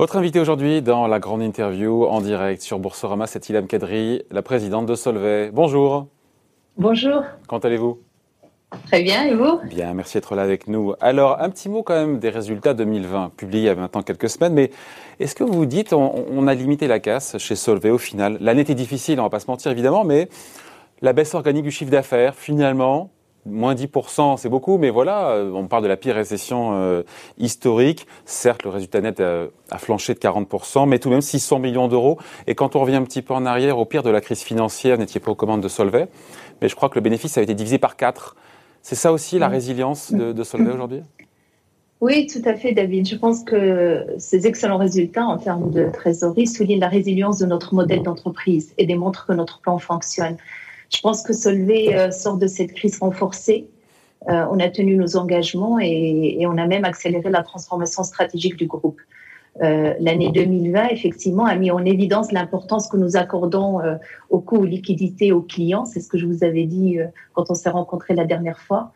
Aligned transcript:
Votre 0.00 0.16
invité 0.16 0.40
aujourd'hui 0.40 0.80
dans 0.80 1.06
la 1.06 1.18
grande 1.18 1.42
interview 1.42 2.06
en 2.06 2.22
direct 2.22 2.62
sur 2.62 2.78
Boursorama, 2.78 3.26
c'est 3.26 3.50
Ilham 3.50 3.66
Kadri, 3.66 4.22
la 4.30 4.40
présidente 4.40 4.86
de 4.86 4.94
Solvay. 4.94 5.50
Bonjour. 5.52 6.06
Bonjour. 6.78 7.22
Comment 7.46 7.60
allez-vous? 7.60 8.00
Très 8.86 9.02
bien, 9.02 9.26
et 9.26 9.34
vous? 9.34 9.60
Bien, 9.68 9.92
merci 9.92 10.16
d'être 10.16 10.34
là 10.34 10.40
avec 10.40 10.68
nous. 10.68 10.94
Alors, 11.02 11.42
un 11.42 11.50
petit 11.50 11.68
mot 11.68 11.82
quand 11.82 11.92
même 11.92 12.18
des 12.18 12.30
résultats 12.30 12.72
2020, 12.72 13.32
publiés 13.36 13.64
il 13.64 13.66
y 13.66 13.68
a 13.68 13.74
maintenant 13.74 14.00
quelques 14.00 14.30
semaines, 14.30 14.54
mais 14.54 14.70
est-ce 15.18 15.34
que 15.34 15.44
vous 15.44 15.52
vous 15.52 15.66
dites, 15.66 15.92
on, 15.92 16.46
a 16.46 16.54
limité 16.54 16.86
la 16.86 16.98
casse 16.98 17.36
chez 17.36 17.54
Solvay 17.54 17.90
au 17.90 17.98
final? 17.98 18.38
L'année 18.40 18.62
était 18.62 18.74
difficile, 18.74 19.20
on 19.20 19.24
va 19.24 19.28
pas 19.28 19.40
se 19.40 19.48
mentir 19.48 19.70
évidemment, 19.70 20.04
mais 20.04 20.30
la 21.02 21.12
baisse 21.12 21.34
organique 21.34 21.64
du 21.64 21.70
chiffre 21.70 21.90
d'affaires, 21.90 22.34
finalement, 22.34 23.10
Moins 23.46 23.74
10%, 23.74 24.36
c'est 24.36 24.50
beaucoup, 24.50 24.76
mais 24.76 24.90
voilà, 24.90 25.30
euh, 25.30 25.50
on 25.52 25.66
parle 25.66 25.82
de 25.82 25.88
la 25.88 25.96
pire 25.96 26.14
récession 26.14 26.74
euh, 26.74 27.02
historique. 27.38 28.06
Certes, 28.26 28.64
le 28.64 28.70
résultat 28.70 29.00
net 29.00 29.18
a, 29.20 29.46
a, 29.70 29.78
flanché 29.78 30.12
de 30.12 30.18
40%, 30.18 30.86
mais 30.86 30.98
tout 30.98 31.08
de 31.08 31.14
même 31.14 31.22
600 31.22 31.58
millions 31.58 31.88
d'euros. 31.88 32.18
Et 32.46 32.54
quand 32.54 32.76
on 32.76 32.80
revient 32.80 32.96
un 32.96 33.04
petit 33.04 33.22
peu 33.22 33.32
en 33.32 33.46
arrière, 33.46 33.78
au 33.78 33.86
pire 33.86 34.02
de 34.02 34.10
la 34.10 34.20
crise 34.20 34.42
financière, 34.42 34.98
n'étiez 34.98 35.20
pas 35.20 35.30
aux 35.30 35.36
commandes 35.36 35.62
de 35.62 35.68
Solvay, 35.68 36.08
mais 36.60 36.68
je 36.68 36.76
crois 36.76 36.90
que 36.90 36.96
le 36.96 37.00
bénéfice 37.00 37.38
a 37.38 37.42
été 37.42 37.54
divisé 37.54 37.78
par 37.78 37.96
4. 37.96 38.36
C'est 38.82 38.94
ça 38.94 39.10
aussi 39.10 39.38
la 39.38 39.48
résilience 39.48 40.12
de, 40.12 40.32
de 40.32 40.44
Solvay 40.44 40.72
aujourd'hui? 40.72 41.02
Oui, 42.00 42.26
tout 42.26 42.46
à 42.48 42.54
fait, 42.54 42.72
David. 42.72 43.06
Je 43.06 43.16
pense 43.16 43.44
que 43.44 44.06
ces 44.16 44.46
excellents 44.46 44.78
résultats 44.78 45.24
en 45.24 45.36
termes 45.36 45.70
de 45.70 45.90
trésorerie 45.92 46.46
soulignent 46.46 46.80
la 46.80 46.88
résilience 46.88 47.38
de 47.38 47.44
notre 47.44 47.74
modèle 47.74 48.02
d'entreprise 48.02 48.72
et 48.78 48.86
démontrent 48.86 49.26
que 49.26 49.34
notre 49.34 49.60
plan 49.60 49.78
fonctionne. 49.78 50.36
Je 50.90 51.00
pense 51.00 51.22
que 51.22 51.32
Solvay 51.32 51.94
euh, 51.94 52.10
sort 52.10 52.36
de 52.36 52.46
cette 52.46 52.72
crise 52.72 52.98
renforcée. 52.98 53.68
Euh, 54.28 54.44
on 54.50 54.58
a 54.58 54.68
tenu 54.68 54.96
nos 54.96 55.16
engagements 55.16 55.78
et, 55.80 56.44
on 56.46 56.58
a 56.58 56.66
même 56.66 56.84
accéléré 56.84 57.30
la 57.30 57.42
transformation 57.42 58.02
stratégique 58.02 58.56
du 58.56 58.66
groupe. 58.66 59.00
Euh, 59.62 59.94
l'année 59.98 60.30
2020, 60.32 60.88
effectivement, 60.88 61.46
a 61.46 61.54
mis 61.54 61.70
en 61.70 61.84
évidence 61.84 62.32
l'importance 62.32 62.88
que 62.88 62.96
nous 62.96 63.16
accordons 63.16 63.80
au 64.28 64.40
coût 64.40 64.58
aux 64.58 64.64
liquidités 64.64 65.32
aux 65.32 65.42
clients. 65.42 65.86
C'est 65.86 66.00
ce 66.00 66.08
que 66.08 66.18
je 66.18 66.26
vous 66.26 66.44
avais 66.44 66.64
dit 66.64 66.98
quand 67.32 67.50
on 67.50 67.54
s'est 67.54 67.70
rencontrés 67.70 68.14
la 68.14 68.26
dernière 68.26 68.60
fois. 68.60 68.92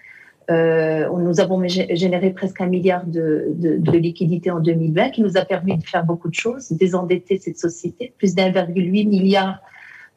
nous 0.51 1.41
avons 1.41 1.63
généré 1.67 2.31
presque 2.31 2.61
un 2.61 2.67
milliard 2.67 3.07
de, 3.07 3.47
de, 3.57 3.97
liquidités 3.97 4.51
en 4.51 4.61
2020 4.61 5.11
qui 5.11 5.23
nous 5.23 5.37
a 5.37 5.45
permis 5.45 5.79
de 5.79 5.85
faire 5.85 6.05
beaucoup 6.05 6.29
de 6.29 6.35
choses, 6.35 6.71
désendetter 6.71 7.39
cette 7.39 7.59
société, 7.59 8.13
plus 8.19 8.35
d'1,8 8.35 9.09
milliard 9.09 9.61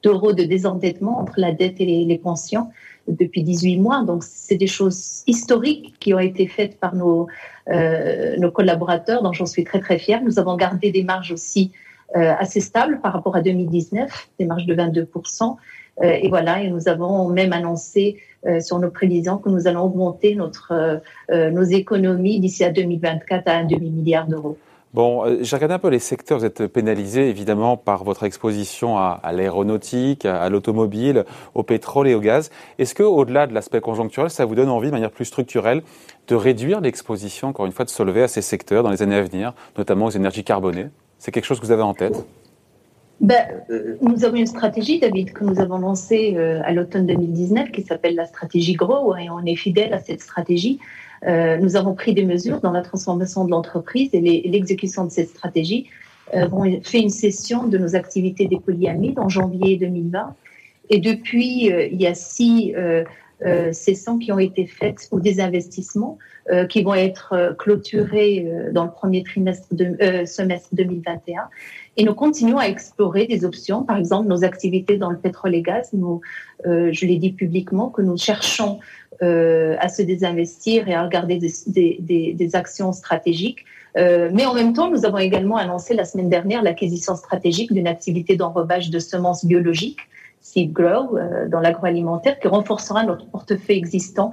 d'euros 0.03 0.33
de 0.33 0.43
désendettement 0.43 1.19
entre 1.19 1.33
la 1.37 1.51
dette 1.51 1.79
et 1.79 1.85
les, 1.85 2.17
pensions 2.17 2.69
depuis 3.07 3.43
18 3.43 3.77
mois. 3.77 4.03
Donc, 4.03 4.23
c'est 4.23 4.57
des 4.57 4.67
choses 4.67 5.23
historiques 5.27 5.95
qui 5.99 6.13
ont 6.13 6.19
été 6.19 6.47
faites 6.47 6.79
par 6.79 6.95
nos, 6.95 7.27
euh, 7.69 8.35
nos 8.37 8.51
collaborateurs, 8.51 9.23
dont 9.23 9.33
j'en 9.33 9.45
suis 9.45 9.63
très, 9.63 9.79
très 9.79 9.97
fière. 9.97 10.21
Nous 10.23 10.39
avons 10.39 10.55
gardé 10.55 10.91
des 10.91 11.03
marges 11.03 11.31
aussi 11.31 11.71
euh, 12.15 12.33
assez 12.39 12.61
stables 12.61 12.99
par 13.01 13.13
rapport 13.13 13.35
à 13.35 13.41
2019, 13.41 14.29
des 14.39 14.45
marges 14.45 14.65
de 14.65 14.75
22%. 14.75 15.55
Euh, 16.03 16.03
et 16.03 16.29
voilà, 16.29 16.61
et 16.61 16.69
nous 16.69 16.87
avons 16.87 17.29
même 17.29 17.53
annoncé 17.53 18.21
sur 18.61 18.79
nos 18.79 18.91
prévisions 18.91 19.39
que 19.39 19.49
nous 19.49 19.67
allons 19.67 19.81
augmenter 19.81 20.33
notre, 20.35 21.01
nos 21.29 21.63
économies 21.63 22.39
d'ici 22.39 22.63
à 22.63 22.69
2024 22.69 23.47
à 23.47 23.55
un 23.57 23.65
demi-milliard 23.65 24.25
d'euros. 24.25 24.57
Bon, 24.93 25.25
euh, 25.25 25.39
j'ai 25.41 25.55
regardé 25.55 25.75
un 25.75 25.79
peu 25.79 25.89
les 25.89 25.99
secteurs. 25.99 26.39
Vous 26.39 26.45
êtes 26.45 26.65
pénalisé 26.67 27.29
évidemment 27.29 27.77
par 27.77 28.03
votre 28.03 28.23
exposition 28.23 28.97
à, 28.97 29.19
l'aéronautique, 29.33 30.25
à, 30.25 30.49
l'automobile, 30.49 31.25
au 31.55 31.63
pétrole 31.63 32.07
et 32.07 32.15
au 32.15 32.21
gaz. 32.21 32.49
Est-ce 32.79 32.95
que, 32.95 33.03
au-delà 33.03 33.47
de 33.47 33.53
l'aspect 33.53 33.81
conjoncturel, 33.81 34.29
ça 34.29 34.45
vous 34.45 34.55
donne 34.55 34.69
envie, 34.69 34.87
de 34.87 34.93
manière 34.93 35.11
plus 35.11 35.25
structurelle, 35.25 35.83
de 36.27 36.35
réduire 36.35 36.81
l'exposition, 36.81 37.49
encore 37.49 37.65
une 37.65 37.71
fois, 37.71 37.85
de 37.85 38.03
lever 38.03 38.23
à 38.23 38.27
ces 38.27 38.41
secteurs 38.41 38.83
dans 38.83 38.91
les 38.91 39.01
années 39.01 39.15
à 39.15 39.21
venir, 39.21 39.53
notamment 39.77 40.05
aux 40.05 40.11
énergies 40.11 40.43
carbonées? 40.43 40.87
C'est 41.19 41.31
quelque 41.31 41.45
chose 41.45 41.59
que 41.59 41.65
vous 41.65 41.71
avez 41.71 41.83
en 41.83 41.93
tête? 41.93 42.25
Ben, 43.19 43.47
euh, 43.71 43.97
nous 44.01 44.25
avons 44.25 44.35
une 44.35 44.45
stratégie, 44.45 44.99
David, 44.99 45.33
que 45.33 45.43
nous 45.43 45.59
avons 45.59 45.79
lancée 45.79 46.35
euh, 46.37 46.61
à 46.63 46.71
l'automne 46.71 47.07
2019, 47.07 47.71
qui 47.71 47.81
s'appelle 47.81 48.15
la 48.15 48.25
stratégie 48.25 48.73
GROW, 48.73 49.15
et 49.15 49.29
on 49.29 49.43
est 49.43 49.55
fidèle 49.55 49.93
à 49.93 49.99
cette 49.99 50.21
stratégie. 50.21 50.79
Euh, 51.25 51.57
nous 51.57 51.75
avons 51.75 51.95
pris 51.95 52.13
des 52.13 52.25
mesures 52.25 52.61
dans 52.61 52.71
la 52.71 52.81
transformation 52.81 53.45
de 53.45 53.51
l'entreprise 53.51 54.09
et 54.13 54.21
l'exécution 54.21 55.05
de 55.05 55.11
cette 55.11 55.29
stratégie. 55.29 55.87
Euh, 56.33 56.47
on 56.51 56.81
fait 56.81 56.99
une 56.99 57.09
session 57.09 57.67
de 57.67 57.77
nos 57.77 57.95
activités 57.95 58.47
des 58.47 58.59
polyamides 58.59 59.19
en 59.19 59.29
janvier 59.29 59.77
2020. 59.77 60.35
Et 60.89 60.99
depuis, 60.99 61.71
euh, 61.71 61.87
il 61.87 62.01
y 62.01 62.07
a 62.07 62.13
six 62.13 62.73
euh, 62.75 63.03
sessions 63.71 64.17
qui 64.17 64.31
ont 64.31 64.39
été 64.39 64.65
faites 64.65 65.07
ou 65.11 65.19
des 65.19 65.39
investissements 65.39 66.17
qui 66.69 66.81
vont 66.81 66.93
être 66.93 67.55
clôturés 67.59 68.49
dans 68.71 68.85
le 68.85 68.91
premier 68.91 69.21
trimestre 69.21 69.67
de, 69.71 70.23
semestre 70.25 70.69
2021. 70.71 71.41
Et 71.97 72.03
nous 72.03 72.13
continuons 72.13 72.59
à 72.59 72.65
explorer 72.67 73.25
des 73.25 73.43
options, 73.43 73.83
par 73.83 73.97
exemple 73.97 74.27
nos 74.27 74.43
activités 74.43 74.97
dans 74.97 75.09
le 75.09 75.17
pétrole 75.17 75.55
et 75.55 75.63
gaz. 75.63 75.89
Nous, 75.93 76.21
je 76.63 77.05
l'ai 77.05 77.17
dit 77.17 77.31
publiquement, 77.31 77.89
que 77.89 78.03
nous 78.03 78.17
cherchons 78.17 78.79
euh, 79.23 79.75
à 79.79 79.89
se 79.89 80.03
désinvestir 80.03 80.87
et 80.87 80.93
à 80.93 81.03
regarder 81.03 81.37
des, 81.37 81.51
des, 81.99 82.33
des, 82.33 82.55
actions 82.55 82.93
stratégiques. 82.93 83.65
Euh, 83.97 84.29
mais 84.31 84.45
en 84.45 84.53
même 84.53 84.73
temps, 84.73 84.91
nous 84.91 85.05
avons 85.05 85.17
également 85.17 85.57
annoncé 85.57 85.95
la 85.95 86.05
semaine 86.05 86.29
dernière 86.29 86.61
l'acquisition 86.61 87.15
stratégique 87.15 87.73
d'une 87.73 87.87
activité 87.87 88.35
d'enrobage 88.35 88.91
de 88.91 88.99
semences 88.99 89.43
biologiques, 89.43 90.01
Seed 90.41 90.71
Grow, 90.71 91.17
euh, 91.17 91.47
dans 91.47 91.59
l'agroalimentaire, 91.59 92.39
qui 92.39 92.47
renforcera 92.47 93.03
notre 93.05 93.25
portefeuille 93.25 93.77
existant 93.77 94.29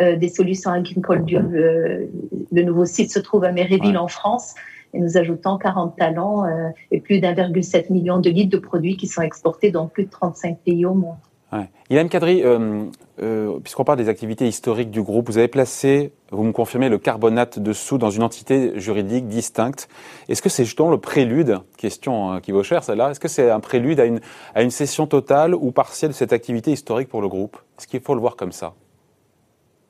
euh, 0.00 0.16
des 0.16 0.30
solutions 0.30 0.70
agricoles 0.70 1.26
le 1.28 2.62
nouveau 2.62 2.86
site 2.86 3.10
se 3.10 3.18
trouve 3.18 3.44
à 3.44 3.52
Méréville, 3.52 3.98
en 3.98 4.08
France 4.08 4.54
et 4.94 5.00
nous 5.00 5.16
ajoutons 5.16 5.58
40 5.58 5.96
talents 5.96 6.44
et 6.90 7.00
plus 7.00 7.20
d'1,7 7.20 7.92
million 7.92 8.18
de 8.18 8.30
litres 8.30 8.50
de 8.50 8.62
produits 8.62 8.96
qui 8.96 9.06
sont 9.06 9.22
exportés 9.22 9.70
dans 9.70 9.86
plus 9.86 10.04
de 10.04 10.10
35 10.10 10.58
pays 10.58 10.84
au 10.84 10.94
monde. 10.94 11.16
Ouais. 11.52 11.68
Ilham 11.90 12.08
Kadri, 12.08 12.42
euh, 12.42 12.84
euh, 13.20 13.58
puisqu'on 13.60 13.84
parle 13.84 13.98
des 13.98 14.08
activités 14.08 14.48
historiques 14.48 14.90
du 14.90 15.02
groupe, 15.02 15.28
vous 15.28 15.36
avez 15.36 15.48
placé, 15.48 16.12
vous 16.30 16.44
me 16.44 16.52
confirmez, 16.52 16.88
le 16.88 16.96
carbonate 16.96 17.58
dessous 17.58 17.98
dans 17.98 18.08
une 18.08 18.22
entité 18.22 18.80
juridique 18.80 19.28
distincte. 19.28 19.90
Est-ce 20.30 20.40
que 20.40 20.48
c'est 20.48 20.64
justement 20.64 20.90
le 20.90 20.96
prélude, 20.96 21.58
question 21.76 22.40
qui 22.40 22.52
vaut 22.52 22.62
cher 22.62 22.82
celle-là, 22.82 23.10
est-ce 23.10 23.20
que 23.20 23.28
c'est 23.28 23.50
un 23.50 23.60
prélude 23.60 24.00
à 24.00 24.06
une, 24.06 24.20
à 24.54 24.62
une 24.62 24.70
cession 24.70 25.06
totale 25.06 25.54
ou 25.54 25.72
partielle 25.72 26.12
de 26.12 26.16
cette 26.16 26.32
activité 26.32 26.72
historique 26.72 27.10
pour 27.10 27.20
le 27.20 27.28
groupe? 27.28 27.58
Est-ce 27.78 27.86
qu'il 27.86 28.00
faut 28.00 28.14
le 28.14 28.20
voir 28.20 28.36
comme 28.36 28.52
ça? 28.52 28.72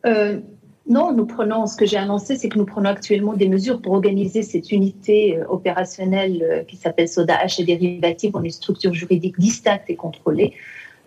Euh, 0.04 0.40
non, 0.88 1.12
nous 1.12 1.26
prenons, 1.26 1.66
ce 1.66 1.76
que 1.76 1.86
j'ai 1.86 1.96
annoncé, 1.96 2.36
c'est 2.36 2.48
que 2.48 2.58
nous 2.58 2.66
prenons 2.66 2.90
actuellement 2.90 3.34
des 3.34 3.48
mesures 3.48 3.80
pour 3.80 3.92
organiser 3.92 4.42
cette 4.42 4.72
unité 4.72 5.38
euh, 5.38 5.44
opérationnelle 5.48 6.42
euh, 6.42 6.62
qui 6.64 6.76
s'appelle 6.76 7.08
Soda 7.08 7.36
H 7.36 7.60
et 7.60 7.64
dérivatifs 7.64 8.34
en 8.34 8.42
une 8.42 8.50
structure 8.50 8.92
juridique 8.92 9.38
distincte 9.38 9.84
et 9.88 9.94
contrôlée. 9.94 10.54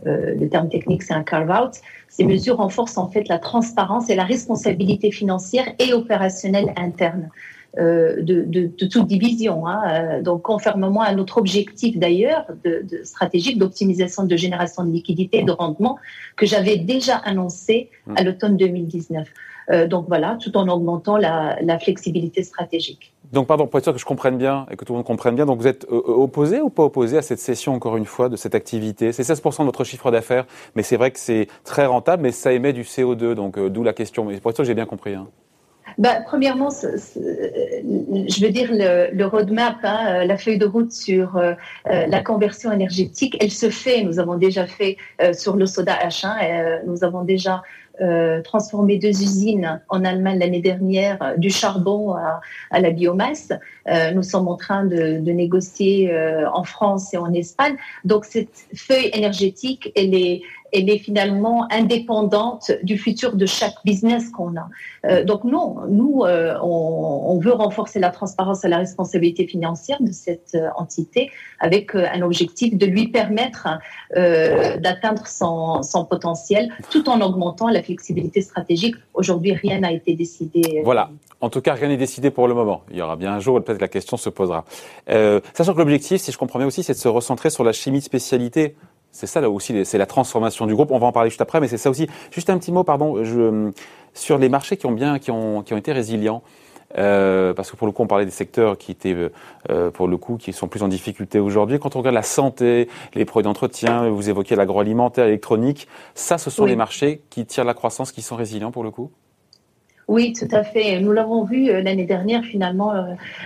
Euh, 0.06 0.36
le 0.36 0.48
terme 0.48 0.70
technique, 0.70 1.04
c'est 1.04 1.14
un 1.14 1.24
carve-out. 1.24 1.74
Ces 2.08 2.24
mesures 2.24 2.58
renforcent 2.58 2.98
en 2.98 3.10
fait 3.10 3.28
la 3.28 3.38
transparence 3.38 4.10
et 4.10 4.16
la 4.16 4.24
responsabilité 4.24 5.12
financière 5.12 5.66
et 5.80 5.94
opérationnelle 5.94 6.74
interne. 6.78 7.30
Euh, 7.78 8.22
de, 8.22 8.44
de, 8.44 8.72
de, 8.78 8.86
toute 8.86 9.06
division. 9.06 9.68
Hein. 9.68 10.22
Donc, 10.22 10.44
conformément 10.44 11.02
à 11.02 11.14
notre 11.14 11.38
objectif 11.38 11.98
d'ailleurs 11.98 12.46
de, 12.64 12.86
de, 12.90 13.04
stratégique 13.04 13.58
d'optimisation 13.58 14.24
de 14.24 14.38
génération 14.38 14.86
de 14.86 14.92
liquidités 14.92 15.40
et 15.40 15.44
de 15.44 15.52
rendement 15.52 15.98
que 16.38 16.46
j'avais 16.46 16.78
déjà 16.78 17.18
annoncé 17.18 17.90
à 18.16 18.22
mmh. 18.22 18.26
l'automne 18.26 18.56
2019. 18.56 19.28
Euh, 19.72 19.88
donc 19.88 20.06
voilà, 20.08 20.38
tout 20.40 20.56
en 20.58 20.68
augmentant 20.68 21.18
la, 21.18 21.58
la, 21.62 21.80
flexibilité 21.80 22.44
stratégique. 22.44 23.14
Donc 23.32 23.48
pardon, 23.48 23.68
pour 23.68 23.80
être 23.80 23.86
sûr 23.86 23.94
que 23.94 24.00
je 24.00 24.06
comprenne 24.06 24.38
bien 24.38 24.66
et 24.70 24.76
que 24.76 24.86
tout 24.86 24.94
le 24.94 24.98
monde 24.98 25.06
comprenne 25.06 25.36
bien, 25.36 25.46
donc 25.46 25.60
vous 25.60 25.68
êtes 25.68 25.86
euh, 25.92 26.02
opposé 26.06 26.62
ou 26.62 26.70
pas 26.70 26.84
opposé 26.84 27.18
à 27.18 27.22
cette 27.22 27.40
session 27.40 27.74
encore 27.74 27.98
une 27.98 28.06
fois 28.06 28.30
de 28.30 28.36
cette 28.36 28.56
activité? 28.56 29.12
C'est 29.12 29.24
16% 29.24 29.60
de 29.62 29.66
votre 29.66 29.84
chiffre 29.84 30.12
d'affaires, 30.12 30.46
mais 30.76 30.84
c'est 30.84 30.98
vrai 30.98 31.12
que 31.12 31.20
c'est 31.20 31.48
très 31.64 31.86
rentable, 31.86 32.24
mais 32.24 32.32
ça 32.32 32.54
émet 32.54 32.74
du 32.74 32.84
CO2, 32.84 33.34
donc 33.34 33.60
d'où 33.60 33.84
la 33.84 33.94
question. 33.94 34.26
Mais 34.26 34.40
pour 34.40 34.52
être 34.52 34.58
sûr 34.58 34.64
que 34.64 34.68
j'ai 34.68 34.76
bien 34.76 34.86
compris. 34.86 35.16
Hein. 35.16 35.28
Bah, 35.98 36.18
premièrement, 36.26 36.70
je 36.72 38.46
veux 38.46 38.52
dire, 38.52 38.70
le, 38.72 39.16
le 39.16 39.26
roadmap, 39.26 39.78
hein, 39.84 40.08
euh, 40.08 40.26
la 40.26 40.38
feuille 40.38 40.58
de 40.58 40.66
route 40.66 40.92
sur 40.92 41.38
euh, 41.38 41.54
euh, 41.90 42.06
la 42.08 42.22
conversion 42.22 42.72
énergétique, 42.72 43.38
elle 43.40 43.52
se 43.52 43.70
fait. 43.70 44.04
Nous 44.04 44.20
avons 44.20 44.36
déjà 44.36 44.68
fait 44.68 44.98
sur 45.34 45.56
le 45.56 45.66
soda 45.66 45.96
H1, 45.96 46.82
nous 46.86 47.04
avons 47.04 47.24
déjà 47.24 47.64
transformé 48.44 48.98
deux 48.98 49.10
usines 49.22 49.82
en 49.90 50.04
Allemagne 50.04 50.40
l'année 50.40 50.62
dernière, 50.62 51.34
du 51.38 51.50
charbon 51.50 52.14
à, 52.14 52.42
à 52.72 52.80
la 52.80 52.92
biomasse. 52.92 53.52
nous 54.14 54.24
sommes 54.24 54.48
en 54.48 54.58
train 54.58 54.86
de, 54.86 55.20
de 55.20 55.32
négocier 55.32 56.14
en 56.54 56.64
France 56.64 57.14
et 57.14 57.18
en 57.18 57.34
Espagne. 57.34 57.76
Donc, 58.04 58.26
cette 58.26 58.68
feuille 58.76 59.10
énergétique, 59.14 59.92
elle 59.96 60.14
est, 60.14 60.42
elle 60.76 60.90
est 60.90 60.98
finalement 60.98 61.68
indépendante 61.72 62.72
du 62.84 62.98
futur 62.98 63.36
de 63.36 63.46
chaque 63.46 63.76
business 63.86 64.30
qu'on 64.30 64.56
a. 64.58 64.68
Euh, 65.06 65.24
donc 65.24 65.44
non, 65.44 65.78
nous, 65.88 66.24
euh, 66.24 66.56
on, 66.62 67.40
veut 67.40 67.54
renforcer 67.54 68.00
la 68.00 68.10
transparence 68.10 68.64
et 68.64 68.68
la 68.68 68.78
responsabilité 68.78 69.46
financière 69.46 69.98
de 70.02 70.12
cette 70.12 70.56
euh, 70.56 70.70
entité 70.78 71.32
avec 71.60 71.96
un 71.96 72.22
objectif 72.22 72.78
de 72.78 72.86
lui 72.86 73.08
permettre 73.08 73.68
d'atteindre 74.14 75.28
son, 75.28 75.82
son, 75.84 76.06
potentiel 76.06 76.70
tout 76.90 77.10
en 77.10 77.22
augmentant 77.22 77.70
la 77.70 77.82
flexibilité 77.82 78.42
stratégique. 78.42 78.96
Aujourd'hui, 79.14 79.54
rien 79.54 79.80
n'a 79.80 79.92
été 79.92 80.16
décidé. 80.16 80.82
Voilà. 80.84 81.10
En 81.42 81.50
tout 81.50 81.62
cas, 81.62 81.74
rien 81.74 81.88
n'est 81.88 81.98
décidé 81.98 82.32
pour 82.32 82.48
le 82.48 82.54
moment. 82.54 82.82
Il 82.92 82.98
y 82.98 83.02
aura 83.02 83.16
bien 83.16 83.34
un 83.34 83.40
jour 83.40 83.56
où 83.56 83.62
peut-être 83.62 83.82
la 83.82 83.88
question 83.88 84.18
se 84.18 84.30
posera. 84.30 84.66
Sachant 85.08 85.74
que 85.74 85.80
l'objectif, 85.80 86.22
si 86.22 86.32
je 86.32 86.38
comprends 86.38 86.60
bien 86.60 86.68
aussi, 86.68 86.84
c'est 86.84 86.94
de 86.94 86.98
se 86.98 87.08
recentrer 87.08 87.50
sur 87.50 87.64
la 87.64 87.72
chimie 87.72 88.00
de 88.00 88.04
spécialité. 88.04 88.76
C'est 89.16 89.28
ça 89.28 89.40
là 89.40 89.50
aussi, 89.50 89.86
c'est 89.86 89.98
la 89.98 90.06
transformation 90.06 90.66
du 90.66 90.76
groupe. 90.76 90.92
On 90.92 91.00
va 91.00 91.08
en 91.08 91.14
parler 91.14 91.30
juste 91.30 91.40
après, 91.40 91.62
mais 91.62 91.70
c'est 91.70 91.78
ça 91.78 91.90
aussi. 91.90 92.06
Juste 92.32 92.50
un 92.50 92.58
petit 92.58 92.74
mot, 92.74 92.84
pardon, 92.84 93.24
je, 93.24 93.72
sur 94.14 94.38
les 94.38 94.50
marchés 94.50 94.76
qui 94.76 94.88
ont 94.88 94.92
bien, 94.92 95.20
qui 95.20 95.32
ont, 95.32 95.64
qui 95.64 95.74
ont 95.74 95.78
été 95.78 95.94
résilients. 95.94 96.44
Euh, 96.98 97.54
parce 97.54 97.72
que 97.72 97.78
pour 97.78 97.88
le 97.88 97.94
coup, 97.94 98.04
on 98.04 98.08
parlait 98.08 98.26
des 98.26 98.32
secteurs 98.32 98.78
qui 98.78 98.92
étaient, 98.92 99.16
euh, 99.70 99.90
pour 99.90 100.10
le 100.10 100.18
coup, 100.18 100.36
qui 100.36 100.52
sont 100.52 100.68
plus 100.68 100.84
en 100.84 100.90
difficulté 100.90 101.40
aujourd'hui. 101.40 101.80
Quand 101.80 101.96
on 101.96 102.00
regarde 102.00 102.14
la 102.14 102.24
santé, 102.24 102.90
les 103.14 103.24
produits 103.24 103.46
d'entretien, 103.46 104.10
vous 104.10 104.30
évoquez 104.30 104.58
l'agroalimentaire, 104.58 105.26
l'électronique, 105.26 105.88
ça, 106.14 106.38
ce 106.38 106.50
sont 106.50 106.66
les 106.66 106.76
marchés 106.76 107.22
qui 107.30 107.46
tirent 107.46 107.64
la 107.64 107.74
croissance, 107.74 108.12
qui 108.12 108.22
sont 108.22 108.36
résilients 108.36 108.72
pour 108.72 108.84
le 108.84 108.92
coup? 108.92 109.12
Oui, 110.08 110.34
tout 110.34 110.48
à 110.52 110.64
fait. 110.64 111.00
Nous 111.00 111.12
l'avons 111.12 111.44
vu 111.44 111.70
euh, 111.70 111.82
l'année 111.82 112.06
dernière, 112.06 112.44
finalement, 112.44 112.94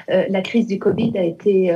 la 0.08 0.42
crise 0.42 0.68
du 0.68 0.80
Covid 0.80 1.18
a 1.18 1.24
été 1.24 1.74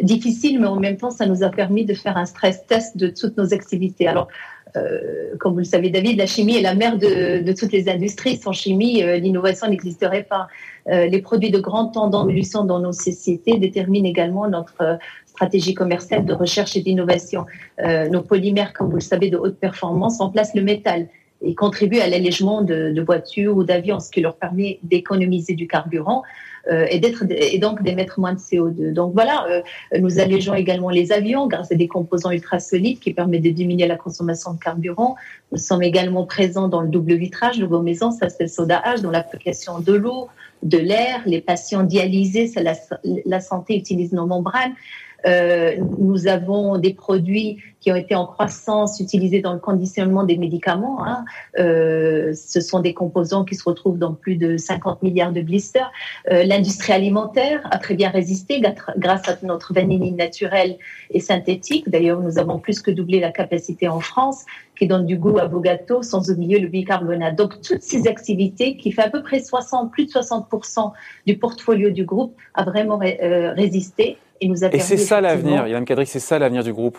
difficile, 0.00 0.60
mais 0.60 0.66
en 0.66 0.76
même 0.76 0.96
temps, 0.96 1.10
ça 1.10 1.26
nous 1.26 1.42
a 1.42 1.50
permis 1.50 1.84
de 1.84 1.94
faire 1.94 2.16
un 2.16 2.26
stress 2.26 2.66
test 2.66 2.96
de 2.96 3.08
toutes 3.08 3.36
nos 3.36 3.54
activités. 3.54 4.06
Alors, 4.06 4.28
euh, 4.76 5.36
comme 5.38 5.52
vous 5.52 5.60
le 5.60 5.64
savez, 5.64 5.90
David, 5.90 6.18
la 6.18 6.26
chimie 6.26 6.56
est 6.56 6.62
la 6.62 6.74
mère 6.74 6.98
de, 6.98 7.52
toutes 7.52 7.72
les 7.72 7.88
industries. 7.88 8.36
Sans 8.36 8.52
chimie, 8.52 9.02
euh, 9.02 9.16
l'innovation 9.16 9.68
n'existerait 9.68 10.24
pas. 10.24 10.48
Euh, 10.88 11.06
les 11.06 11.20
produits 11.20 11.50
de 11.50 11.58
grande 11.58 11.92
d'évolution 11.92 12.64
dans 12.64 12.78
nos 12.78 12.92
sociétés 12.92 13.58
déterminent 13.58 14.08
également 14.08 14.48
notre 14.48 14.98
stratégie 15.26 15.74
commerciale 15.74 16.24
de 16.24 16.32
recherche 16.32 16.76
et 16.76 16.80
d'innovation. 16.80 17.46
nos 18.10 18.22
polymères, 18.22 18.72
comme 18.72 18.88
vous 18.88 18.96
le 18.96 19.00
savez, 19.00 19.30
de 19.30 19.36
haute 19.36 19.58
performance, 19.58 20.18
remplacent 20.18 20.54
le 20.54 20.62
métal 20.62 21.08
et 21.42 21.54
contribuent 21.54 22.00
à 22.00 22.08
l'allègement 22.08 22.62
de, 22.62 22.92
de 22.92 23.02
voitures 23.02 23.56
ou 23.56 23.64
d'avions, 23.64 24.00
ce 24.00 24.10
qui 24.10 24.20
leur 24.20 24.36
permet 24.36 24.78
d'économiser 24.82 25.54
du 25.54 25.66
carburant. 25.66 26.22
Euh, 26.68 26.84
et, 26.90 26.98
d'être, 26.98 27.22
et 27.30 27.58
donc 27.60 27.80
d'émettre 27.84 28.18
moins 28.18 28.32
de 28.32 28.40
CO2. 28.40 28.92
Donc 28.92 29.12
voilà, 29.12 29.46
euh, 29.48 29.62
nous 30.00 30.18
allégeons 30.18 30.52
également 30.52 30.90
les 30.90 31.12
avions 31.12 31.46
grâce 31.46 31.70
à 31.70 31.76
des 31.76 31.86
composants 31.86 32.32
ultra 32.32 32.58
solides 32.58 32.98
qui 32.98 33.14
permettent 33.14 33.44
de 33.44 33.50
diminuer 33.50 33.86
la 33.86 33.94
consommation 33.94 34.52
de 34.52 34.58
carburant. 34.58 35.14
Nous 35.52 35.58
sommes 35.58 35.84
également 35.84 36.24
présents 36.24 36.66
dans 36.66 36.80
le 36.80 36.88
double 36.88 37.14
vitrage 37.14 37.60
de 37.60 37.66
vos 37.66 37.82
maisons, 37.82 38.10
ça 38.10 38.28
c'est 38.30 38.42
le 38.42 38.48
soda 38.48 38.82
H, 38.84 39.00
dans 39.00 39.12
l'application 39.12 39.78
de 39.78 39.92
l'eau, 39.92 40.26
de 40.64 40.78
l'air. 40.78 41.22
Les 41.24 41.40
patients 41.40 41.84
dialysés, 41.84 42.50
la, 42.56 42.74
la 43.24 43.40
santé 43.40 43.76
utilise 43.76 44.12
nos 44.12 44.26
membranes. 44.26 44.72
Euh, 45.24 45.76
nous 45.98 46.26
avons 46.28 46.78
des 46.78 46.94
produits 46.94 47.58
qui 47.80 47.90
ont 47.92 47.96
été 47.96 48.14
en 48.14 48.26
croissance 48.26 49.00
utilisés 49.00 49.40
dans 49.40 49.52
le 49.52 49.58
conditionnement 49.58 50.24
des 50.24 50.36
médicaments. 50.36 51.04
Hein. 51.06 51.24
Euh, 51.58 52.32
ce 52.34 52.60
sont 52.60 52.80
des 52.80 52.94
composants 52.94 53.44
qui 53.44 53.54
se 53.54 53.64
retrouvent 53.64 53.98
dans 53.98 54.12
plus 54.12 54.36
de 54.36 54.56
50 54.56 55.02
milliards 55.02 55.32
de 55.32 55.40
blisters. 55.40 55.90
Euh, 56.30 56.42
l'industrie 56.44 56.92
alimentaire 56.92 57.66
a 57.70 57.78
très 57.78 57.94
bien 57.94 58.10
résisté 58.10 58.60
grâce 58.96 59.28
à 59.28 59.36
notre 59.42 59.72
vanilline 59.72 60.16
naturelle 60.16 60.78
et 61.10 61.20
synthétique. 61.20 61.88
D'ailleurs, 61.88 62.20
nous 62.20 62.38
avons 62.38 62.58
plus 62.58 62.82
que 62.82 62.90
doublé 62.90 63.20
la 63.20 63.30
capacité 63.30 63.88
en 63.88 64.00
France 64.00 64.44
qui 64.78 64.86
donne 64.86 65.06
du 65.06 65.16
goût 65.16 65.38
à 65.38 65.46
vos 65.46 65.60
gâteaux, 65.60 66.02
sans 66.02 66.30
oublier 66.30 66.58
le 66.58 66.68
bicarbonate. 66.68 67.36
Donc, 67.36 67.60
toutes 67.62 67.82
ces 67.82 68.06
activités 68.08 68.76
qui 68.76 68.92
fait 68.92 69.02
à 69.02 69.10
peu 69.10 69.22
près 69.22 69.40
60, 69.40 69.90
plus 69.90 70.06
de 70.06 70.10
60% 70.10 70.92
du 71.26 71.38
portfolio 71.38 71.90
du 71.90 72.04
groupe 72.04 72.34
a 72.54 72.64
vraiment 72.64 72.98
résisté 72.98 74.18
et 74.40 74.48
nous 74.48 74.64
a 74.64 74.74
Et 74.74 74.78
c'est 74.78 74.96
ça 74.96 75.20
l'avenir, 75.20 75.66
Yann 75.66 75.84
Kadri, 75.84 76.06
c'est 76.06 76.20
ça 76.20 76.38
l'avenir 76.38 76.62
du 76.64 76.72
groupe 76.72 76.98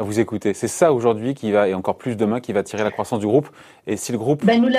à 0.00 0.02
vous 0.02 0.18
écouter. 0.18 0.54
C'est 0.54 0.66
ça 0.66 0.94
aujourd'hui 0.94 1.34
qui 1.34 1.52
va, 1.52 1.68
et 1.68 1.74
encore 1.74 1.98
plus 1.98 2.16
demain, 2.16 2.40
qui 2.40 2.54
va 2.54 2.62
tirer 2.62 2.82
la 2.82 2.90
croissance 2.90 3.20
du 3.20 3.26
groupe. 3.26 3.50
Et 3.86 3.98
si 3.98 4.12
le 4.12 4.18
groupe. 4.18 4.46
Ben 4.46 4.62
nous 4.62 4.70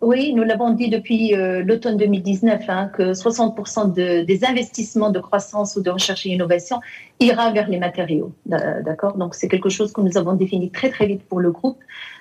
Oui, 0.00 0.32
nous 0.34 0.44
l'avons 0.44 0.70
dit 0.70 0.88
depuis 0.88 1.34
euh, 1.34 1.64
l'automne 1.64 1.96
2019, 1.96 2.60
hein, 2.68 2.90
que 2.94 3.12
60% 3.12 3.92
des 3.92 4.44
investissements 4.44 5.10
de 5.10 5.18
croissance 5.18 5.74
ou 5.74 5.82
de 5.82 5.90
recherche 5.90 6.26
et 6.26 6.28
innovation 6.28 6.78
ira 7.18 7.50
vers 7.50 7.68
les 7.68 7.78
matériaux. 7.78 8.32
D'accord? 8.46 9.16
Donc 9.16 9.34
c'est 9.34 9.48
quelque 9.48 9.68
chose 9.68 9.92
que 9.92 10.00
nous 10.00 10.16
avons 10.16 10.34
défini 10.34 10.70
très 10.70 10.90
très 10.90 11.06
vite 11.06 11.22
pour 11.28 11.40
le 11.40 11.50
groupe. 11.50 11.78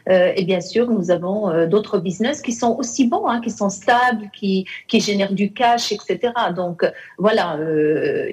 Euh, 0.09 0.31
et 0.35 0.43
bien 0.43 0.61
sûr, 0.61 0.89
nous 0.89 1.11
avons 1.11 1.51
euh, 1.51 1.67
d'autres 1.67 1.99
business 1.99 2.41
qui 2.41 2.53
sont 2.53 2.75
aussi 2.75 3.07
bons, 3.07 3.27
hein, 3.27 3.39
qui 3.39 3.51
sont 3.51 3.69
stables, 3.69 4.31
qui, 4.33 4.65
qui 4.87 4.99
génèrent 4.99 5.33
du 5.33 5.53
cash, 5.53 5.91
etc. 5.91 6.33
Donc 6.55 6.91
voilà, 7.19 7.59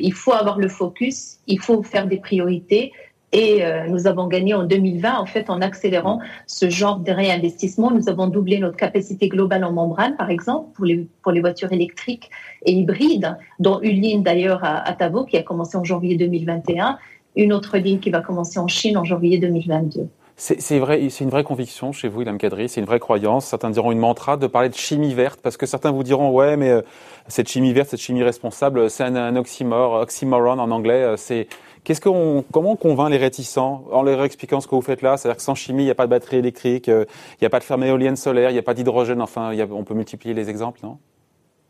il 0.01 0.15
faut 0.15 0.33
avoir 0.33 0.59
le 0.59 0.69
focus, 0.69 1.41
il 1.47 1.61
faut 1.61 1.83
faire 1.83 2.07
des 2.07 2.17
priorités. 2.17 2.93
Et 3.33 3.63
euh, 3.63 3.87
nous 3.89 4.07
avons 4.07 4.27
gagné 4.27 4.55
en 4.55 4.65
2020, 4.65 5.19
en 5.19 5.27
fait, 5.27 5.51
en 5.51 5.61
accélérant 5.61 6.21
ce 6.47 6.71
genre 6.71 6.99
de 6.99 7.13
réinvestissement. 7.13 7.91
Nous 7.91 8.09
avons 8.09 8.27
doublé 8.27 8.59
notre 8.59 8.77
capacité 8.77 9.29
globale 9.29 9.65
en 9.65 9.73
membrane, 9.73 10.17
par 10.17 10.31
exemple, 10.31 10.71
pour 10.75 10.87
les, 10.87 11.07
pour 11.23 11.33
les 11.33 11.41
voitures 11.41 11.73
électriques 11.73 12.31
et 12.65 12.73
hybrides, 12.73 13.37
dont 13.59 13.81
une 13.83 14.01
ligne 14.01 14.23
d'ailleurs 14.23 14.65
à, 14.65 14.79
à 14.79 14.93
Tavo 14.95 15.25
qui 15.25 15.37
a 15.37 15.43
commencé 15.43 15.77
en 15.77 15.85
janvier 15.85 16.17
2021, 16.17 16.99
une 17.37 17.53
autre 17.53 17.77
ligne 17.77 17.99
qui 17.99 18.11
va 18.11 18.21
commencer 18.21 18.59
en 18.59 18.69
Chine 18.69 18.97
en 18.97 19.05
janvier 19.05 19.39
2022. 19.39 20.09
C'est 20.41 20.79
vrai, 20.79 21.09
c'est 21.11 21.25
une 21.25 21.31
vraie 21.31 21.43
conviction 21.43 21.91
chez 21.91 22.07
vous, 22.07 22.23
Ilham 22.23 22.39
Kadri, 22.39 22.69
c'est 22.69 22.79
une 22.79 22.87
vraie 22.87 23.01
croyance. 23.01 23.45
Certains 23.45 23.71
diront 23.71 23.91
une 23.91 23.99
mantra 23.99 24.37
de 24.37 24.47
parler 24.47 24.69
de 24.69 24.75
chimie 24.75 25.13
verte, 25.13 25.41
parce 25.43 25.57
que 25.57 25.67
certains 25.67 25.91
vous 25.91 26.05
diront 26.05 26.31
ouais, 26.31 26.57
mais 26.57 26.71
euh, 26.71 26.83
cette 27.27 27.49
chimie 27.49 27.73
verte, 27.73 27.91
cette 27.91 28.01
chimie 28.01 28.23
responsable, 28.23 28.89
c'est 28.89 29.03
un, 29.03 29.17
un 29.17 29.35
oxymoron 29.35 30.61
en 30.61 30.71
anglais. 30.71 31.03
Euh, 31.03 31.17
c'est 31.17 31.49
Comment 31.95 32.73
on 32.73 32.77
convainc 32.77 33.11
les 33.11 33.17
réticents 33.17 33.85
en 33.91 34.03
leur 34.03 34.23
expliquant 34.23 34.61
ce 34.61 34.67
que 34.67 34.75
vous 34.75 34.83
faites 34.83 35.03
là? 35.03 35.17
C'est-à-dire 35.17 35.37
que 35.37 35.43
sans 35.43 35.55
chimie, 35.55 35.83
il 35.83 35.87
n'y 35.87 35.91
a 35.91 35.95
pas 35.95 36.07
de 36.07 36.11
batterie 36.11 36.37
électrique, 36.37 36.89
euh, 36.89 37.05
il 37.33 37.43
n'y 37.43 37.47
a 37.47 37.51
pas 37.51 37.61
de 37.61 37.65
ferme 37.65 37.85
éolienne 37.85 38.17
solaire, 38.17 38.51
il 38.51 38.55
n'y 38.55 38.59
a 38.59 38.63
pas 38.63 38.75
d'hydrogène. 38.75 39.23
Enfin, 39.23 39.53
on 39.71 39.85
peut 39.85 39.95
multiplier 39.95 40.35
les 40.35 40.51
exemples, 40.51 40.81
non? 40.83 40.99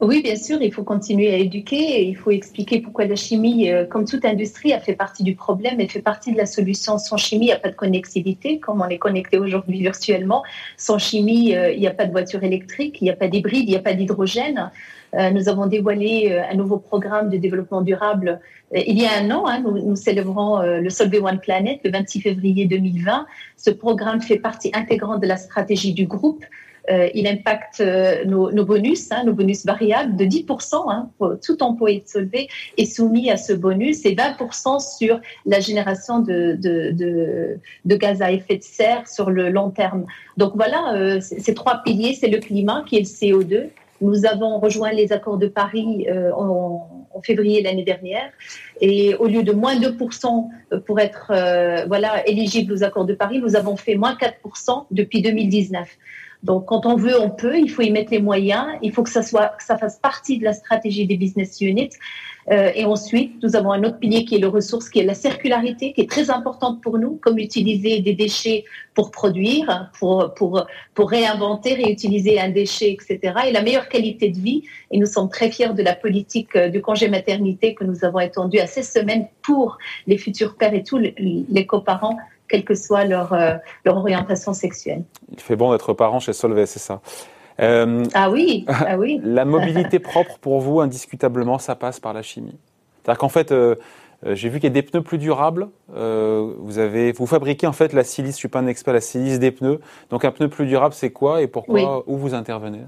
Oui, 0.00 0.22
bien 0.22 0.36
sûr, 0.36 0.62
il 0.62 0.72
faut 0.72 0.84
continuer 0.84 1.34
à 1.34 1.38
éduquer, 1.38 2.06
il 2.06 2.14
faut 2.16 2.30
expliquer 2.30 2.80
pourquoi 2.80 3.06
la 3.06 3.16
chimie, 3.16 3.68
euh, 3.68 3.84
comme 3.84 4.04
toute 4.04 4.24
industrie, 4.24 4.72
a 4.72 4.78
fait 4.78 4.94
partie 4.94 5.24
du 5.24 5.34
problème 5.34 5.80
et 5.80 5.88
fait 5.88 6.02
partie 6.02 6.30
de 6.30 6.36
la 6.36 6.46
solution. 6.46 6.98
Sans 6.98 7.16
chimie, 7.16 7.46
il 7.46 7.48
n'y 7.48 7.52
a 7.52 7.58
pas 7.58 7.70
de 7.70 7.74
connectivité, 7.74 8.60
comme 8.60 8.80
on 8.80 8.88
est 8.88 8.98
connecté 8.98 9.38
aujourd'hui 9.38 9.80
virtuellement. 9.80 10.44
Sans 10.76 10.98
chimie, 10.98 11.56
euh, 11.56 11.72
il 11.72 11.80
n'y 11.80 11.88
a 11.88 11.92
pas 11.92 12.06
de 12.06 12.12
voiture 12.12 12.44
électrique, 12.44 12.98
il 13.00 13.04
n'y 13.04 13.10
a 13.10 13.16
pas 13.16 13.26
d'hybride, 13.26 13.68
il 13.68 13.70
n'y 13.70 13.76
a 13.76 13.80
pas 13.80 13.94
d'hydrogène. 13.94 14.70
Euh, 15.14 15.30
nous 15.30 15.48
avons 15.48 15.66
dévoilé 15.66 16.38
un 16.50 16.54
nouveau 16.54 16.78
programme 16.78 17.30
de 17.30 17.36
développement 17.36 17.82
durable 17.82 18.40
il 18.74 19.00
y 19.00 19.06
a 19.06 19.18
un 19.18 19.30
an. 19.30 19.46
Hein, 19.46 19.60
nous, 19.60 19.96
célébrons 19.96 20.60
le 20.60 20.90
Solvay 20.90 21.20
One 21.20 21.40
Planet 21.40 21.80
le 21.84 21.90
26 21.90 22.20
février 22.20 22.66
2020. 22.66 23.26
Ce 23.56 23.70
programme 23.70 24.20
fait 24.20 24.38
partie 24.38 24.70
intégrante 24.74 25.22
de 25.22 25.26
la 25.26 25.38
stratégie 25.38 25.94
du 25.94 26.06
groupe 26.06 26.44
euh, 26.90 27.08
il 27.14 27.26
impacte 27.26 27.80
euh, 27.80 28.24
nos, 28.24 28.64
bonus, 28.64 29.12
hein, 29.12 29.24
nos 29.24 29.34
bonus 29.34 29.66
variables 29.66 30.16
de 30.16 30.24
10%. 30.24 30.90
Hein, 30.90 31.10
tout 31.44 31.62
employé 31.62 32.00
de 32.00 32.08
Solvay 32.08 32.48
est 32.76 32.84
soumis 32.86 33.30
à 33.30 33.36
ce 33.36 33.52
bonus 33.52 34.06
et 34.06 34.14
20% 34.14 34.96
sur 34.96 35.20
la 35.44 35.60
génération 35.60 36.20
de, 36.20 37.58
gaz 37.84 38.22
à 38.22 38.32
effet 38.32 38.56
de 38.56 38.62
serre 38.62 39.06
sur 39.06 39.30
le 39.30 39.50
long 39.50 39.70
terme. 39.70 40.06
Donc 40.36 40.52
voilà, 40.54 40.94
euh, 40.94 41.20
ces 41.20 41.54
trois 41.54 41.82
piliers, 41.84 42.14
c'est 42.14 42.28
le 42.28 42.38
climat 42.38 42.84
qui 42.86 42.96
est 42.96 43.00
le 43.00 43.04
CO2. 43.04 43.68
Nous 44.00 44.26
avons 44.26 44.58
rejoint 44.58 44.92
les 44.92 45.12
accords 45.12 45.38
de 45.38 45.48
Paris 45.48 46.06
en, 46.36 46.88
février 47.20 47.62
l'année 47.62 47.82
dernière. 47.82 48.30
Et 48.80 49.16
au 49.16 49.26
lieu 49.26 49.42
de 49.42 49.50
moins 49.50 49.74
2% 49.74 50.48
pour 50.86 51.00
être 51.00 51.32
voilà, 51.88 52.24
éligible 52.28 52.72
aux 52.72 52.84
accords 52.84 53.06
de 53.06 53.14
Paris, 53.14 53.40
nous 53.40 53.56
avons 53.56 53.76
fait 53.76 53.96
moins 53.96 54.14
4% 54.14 54.84
depuis 54.92 55.20
2019. 55.20 55.88
Donc, 56.42 56.66
quand 56.66 56.86
on 56.86 56.96
veut, 56.96 57.20
on 57.20 57.30
peut. 57.30 57.58
Il 57.58 57.68
faut 57.68 57.82
y 57.82 57.90
mettre 57.90 58.12
les 58.12 58.20
moyens. 58.20 58.66
Il 58.82 58.92
faut 58.92 59.02
que 59.02 59.10
ça 59.10 59.22
soit, 59.22 59.48
que 59.58 59.64
ça 59.64 59.76
fasse 59.76 59.98
partie 59.98 60.38
de 60.38 60.44
la 60.44 60.52
stratégie 60.52 61.06
des 61.06 61.16
business 61.16 61.60
units. 61.60 61.90
Euh, 62.50 62.70
et 62.74 62.84
ensuite, 62.84 63.42
nous 63.42 63.56
avons 63.56 63.72
un 63.72 63.84
autre 63.84 63.98
pilier 63.98 64.24
qui 64.24 64.36
est 64.36 64.38
le 64.38 64.48
ressource, 64.48 64.88
qui 64.88 65.00
est 65.00 65.04
la 65.04 65.14
circularité, 65.14 65.92
qui 65.92 66.00
est 66.00 66.10
très 66.10 66.30
importante 66.30 66.80
pour 66.80 66.98
nous, 66.98 67.18
comme 67.20 67.38
utiliser 67.38 68.00
des 68.00 68.14
déchets 68.14 68.64
pour 68.94 69.10
produire, 69.10 69.90
pour, 69.98 70.32
pour, 70.34 70.66
pour 70.94 71.10
réinventer, 71.10 71.74
réutiliser 71.74 72.40
un 72.40 72.48
déchet, 72.48 72.92
etc. 72.92 73.34
Et 73.48 73.52
la 73.52 73.60
meilleure 73.60 73.88
qualité 73.88 74.30
de 74.30 74.38
vie. 74.38 74.62
Et 74.90 74.98
nous 74.98 75.06
sommes 75.06 75.28
très 75.28 75.50
fiers 75.50 75.74
de 75.74 75.82
la 75.82 75.94
politique 75.94 76.56
euh, 76.56 76.68
du 76.68 76.80
congé 76.80 77.08
maternité 77.08 77.74
que 77.74 77.84
nous 77.84 78.04
avons 78.04 78.20
étendue 78.20 78.60
à 78.60 78.66
16 78.66 78.90
semaines 78.90 79.28
pour 79.42 79.76
les 80.06 80.16
futurs 80.16 80.56
pères 80.56 80.72
et 80.72 80.84
tous 80.84 80.98
les 80.98 81.66
coparents 81.66 82.16
quelle 82.48 82.64
que 82.64 82.74
soit 82.74 83.04
leur, 83.04 83.32
euh, 83.32 83.54
leur 83.84 83.96
orientation 83.98 84.54
sexuelle. 84.54 85.04
Il 85.30 85.40
fait 85.40 85.56
bon 85.56 85.72
d'être 85.72 85.92
parent 85.92 86.20
chez 86.20 86.32
Solvay, 86.32 86.66
c'est 86.66 86.78
ça. 86.78 87.00
Euh, 87.60 88.04
ah 88.14 88.30
oui, 88.30 88.64
ah 88.68 88.96
oui. 88.98 89.20
la 89.22 89.44
mobilité 89.44 89.98
propre 89.98 90.38
pour 90.38 90.60
vous, 90.60 90.80
indiscutablement, 90.80 91.58
ça 91.58 91.74
passe 91.74 92.00
par 92.00 92.12
la 92.12 92.22
chimie. 92.22 92.56
C'est-à-dire 93.02 93.18
qu'en 93.18 93.28
fait, 93.28 93.52
euh, 93.52 93.74
j'ai 94.24 94.48
vu 94.48 94.58
qu'il 94.58 94.68
y 94.68 94.72
a 94.72 94.74
des 94.74 94.82
pneus 94.82 95.02
plus 95.02 95.18
durables. 95.18 95.68
vous 95.88 96.78
avez, 96.78 97.12
vous 97.12 97.26
fabriquez 97.26 97.66
en 97.66 97.72
fait 97.72 97.92
la 97.92 98.04
silice. 98.04 98.34
Je 98.34 98.38
suis 98.38 98.48
pas 98.48 98.58
un 98.58 98.66
expert, 98.66 98.94
la 98.94 99.00
silice 99.00 99.38
des 99.38 99.52
pneus. 99.52 99.80
Donc 100.10 100.24
un 100.24 100.32
pneu 100.32 100.48
plus 100.48 100.66
durable, 100.66 100.94
c'est 100.94 101.10
quoi 101.10 101.42
et 101.42 101.46
pourquoi 101.46 102.04
Où 102.08 102.16
vous 102.16 102.34
intervenez? 102.34 102.80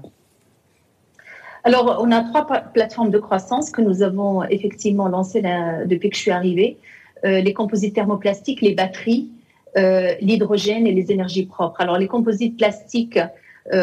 Alors, 1.63 1.99
on 2.01 2.11
a 2.11 2.23
trois 2.23 2.45
plateformes 2.73 3.11
de 3.11 3.19
croissance 3.19 3.69
que 3.69 3.81
nous 3.81 4.01
avons 4.01 4.43
effectivement 4.45 5.07
lancées 5.07 5.43
depuis 5.85 6.09
que 6.09 6.15
je 6.15 6.21
suis 6.21 6.31
arrivée. 6.31 6.77
les 7.23 7.53
composites 7.53 7.95
thermoplastiques, 7.95 8.61
les 8.61 8.73
batteries, 8.73 9.29
euh, 9.77 10.13
l'hydrogène 10.21 10.87
et 10.87 10.91
les 10.91 11.11
énergies 11.11 11.45
propres. 11.45 11.81
Alors 11.81 11.97
les 11.97 12.07
composites 12.07 12.57
plastiques, 12.57 13.19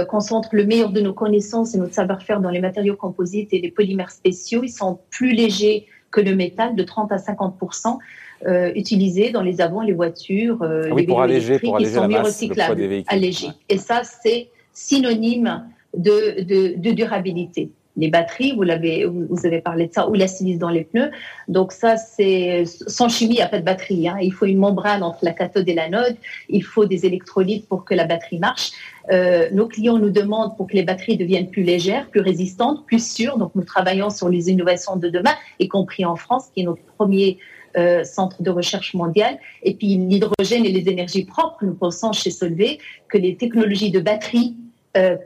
concentre 0.08 0.48
le 0.52 0.66
meilleur 0.66 0.90
de 0.90 1.00
nos 1.00 1.14
connaissances 1.14 1.76
et 1.76 1.78
notre 1.78 1.94
savoir-faire 1.94 2.40
dans 2.40 2.50
les 2.50 2.60
matériaux 2.60 2.96
composites 2.96 3.52
et 3.52 3.60
les 3.60 3.70
polymères 3.70 4.10
spéciaux. 4.10 4.64
Ils 4.64 4.72
sont 4.72 4.98
plus 5.08 5.32
légers 5.32 5.86
que 6.10 6.20
le 6.20 6.34
métal, 6.34 6.74
de 6.74 6.82
30 6.82 7.12
à 7.12 7.16
50% 7.16 7.98
euh, 8.46 8.70
utilisés 8.74 9.30
dans 9.30 9.42
les 9.42 9.60
avants, 9.60 9.82
les 9.82 9.92
voitures, 9.92 10.62
euh, 10.62 10.88
ah 10.90 10.94
les 10.94 11.06
pour 11.06 11.20
alléger, 11.20 11.58
pour 11.58 11.76
alléger 11.76 11.96
la 11.96 12.08
masse, 12.08 12.38
des 12.38 12.86
véhicules. 12.86 13.04
Allégés. 13.08 13.48
Et 13.68 13.78
ça, 13.78 14.02
c'est 14.04 14.48
synonyme 14.72 15.64
de, 15.96 16.42
de, 16.42 16.76
de 16.76 16.90
durabilité 16.92 17.70
les 17.98 18.08
batteries, 18.08 18.54
vous, 18.54 18.62
avez 19.44 19.60
parlé 19.60 19.88
de 19.88 19.92
ça, 19.92 20.08
ou 20.08 20.14
la 20.14 20.28
silice 20.28 20.58
dans 20.58 20.70
les 20.70 20.84
pneus. 20.84 21.10
Donc 21.48 21.72
ça, 21.72 21.96
c'est 21.96 22.64
sans 22.64 23.08
chimie, 23.08 23.34
il 23.34 23.38
n'y 23.38 23.42
a 23.42 23.48
pas 23.48 23.58
de 23.58 23.64
batterie. 23.64 24.08
Hein. 24.08 24.16
Il 24.22 24.32
faut 24.32 24.46
une 24.46 24.58
membrane 24.58 25.02
entre 25.02 25.18
la 25.22 25.32
cathode 25.32 25.68
et 25.68 25.74
l'anode. 25.74 26.16
Il 26.48 26.62
faut 26.62 26.86
des 26.86 27.06
électrolytes 27.06 27.68
pour 27.68 27.84
que 27.84 27.94
la 27.94 28.04
batterie 28.04 28.38
marche. 28.38 28.70
Euh, 29.10 29.48
nos 29.52 29.66
clients 29.66 29.98
nous 29.98 30.10
demandent 30.10 30.56
pour 30.56 30.68
que 30.68 30.74
les 30.74 30.84
batteries 30.84 31.16
deviennent 31.16 31.50
plus 31.50 31.64
légères, 31.64 32.08
plus 32.08 32.20
résistantes, 32.20 32.86
plus 32.86 33.04
sûres. 33.04 33.36
Donc 33.36 33.52
nous 33.56 33.64
travaillons 33.64 34.10
sur 34.10 34.28
les 34.28 34.48
innovations 34.48 34.96
de 34.96 35.08
demain, 35.08 35.34
y 35.58 35.66
compris 35.66 36.04
en 36.04 36.14
France, 36.14 36.50
qui 36.54 36.60
est 36.60 36.64
notre 36.64 36.82
premier 36.96 37.38
euh, 37.76 38.04
centre 38.04 38.42
de 38.42 38.50
recherche 38.50 38.94
mondial. 38.94 39.38
Et 39.64 39.74
puis 39.74 39.96
l'hydrogène 39.96 40.64
et 40.64 40.70
les 40.70 40.88
énergies 40.88 41.24
propres, 41.24 41.64
nous 41.64 41.74
pensons 41.74 42.12
chez 42.12 42.30
Solvay 42.30 42.78
que 43.08 43.18
les 43.18 43.36
technologies 43.36 43.90
de 43.90 44.00
batterie 44.00 44.56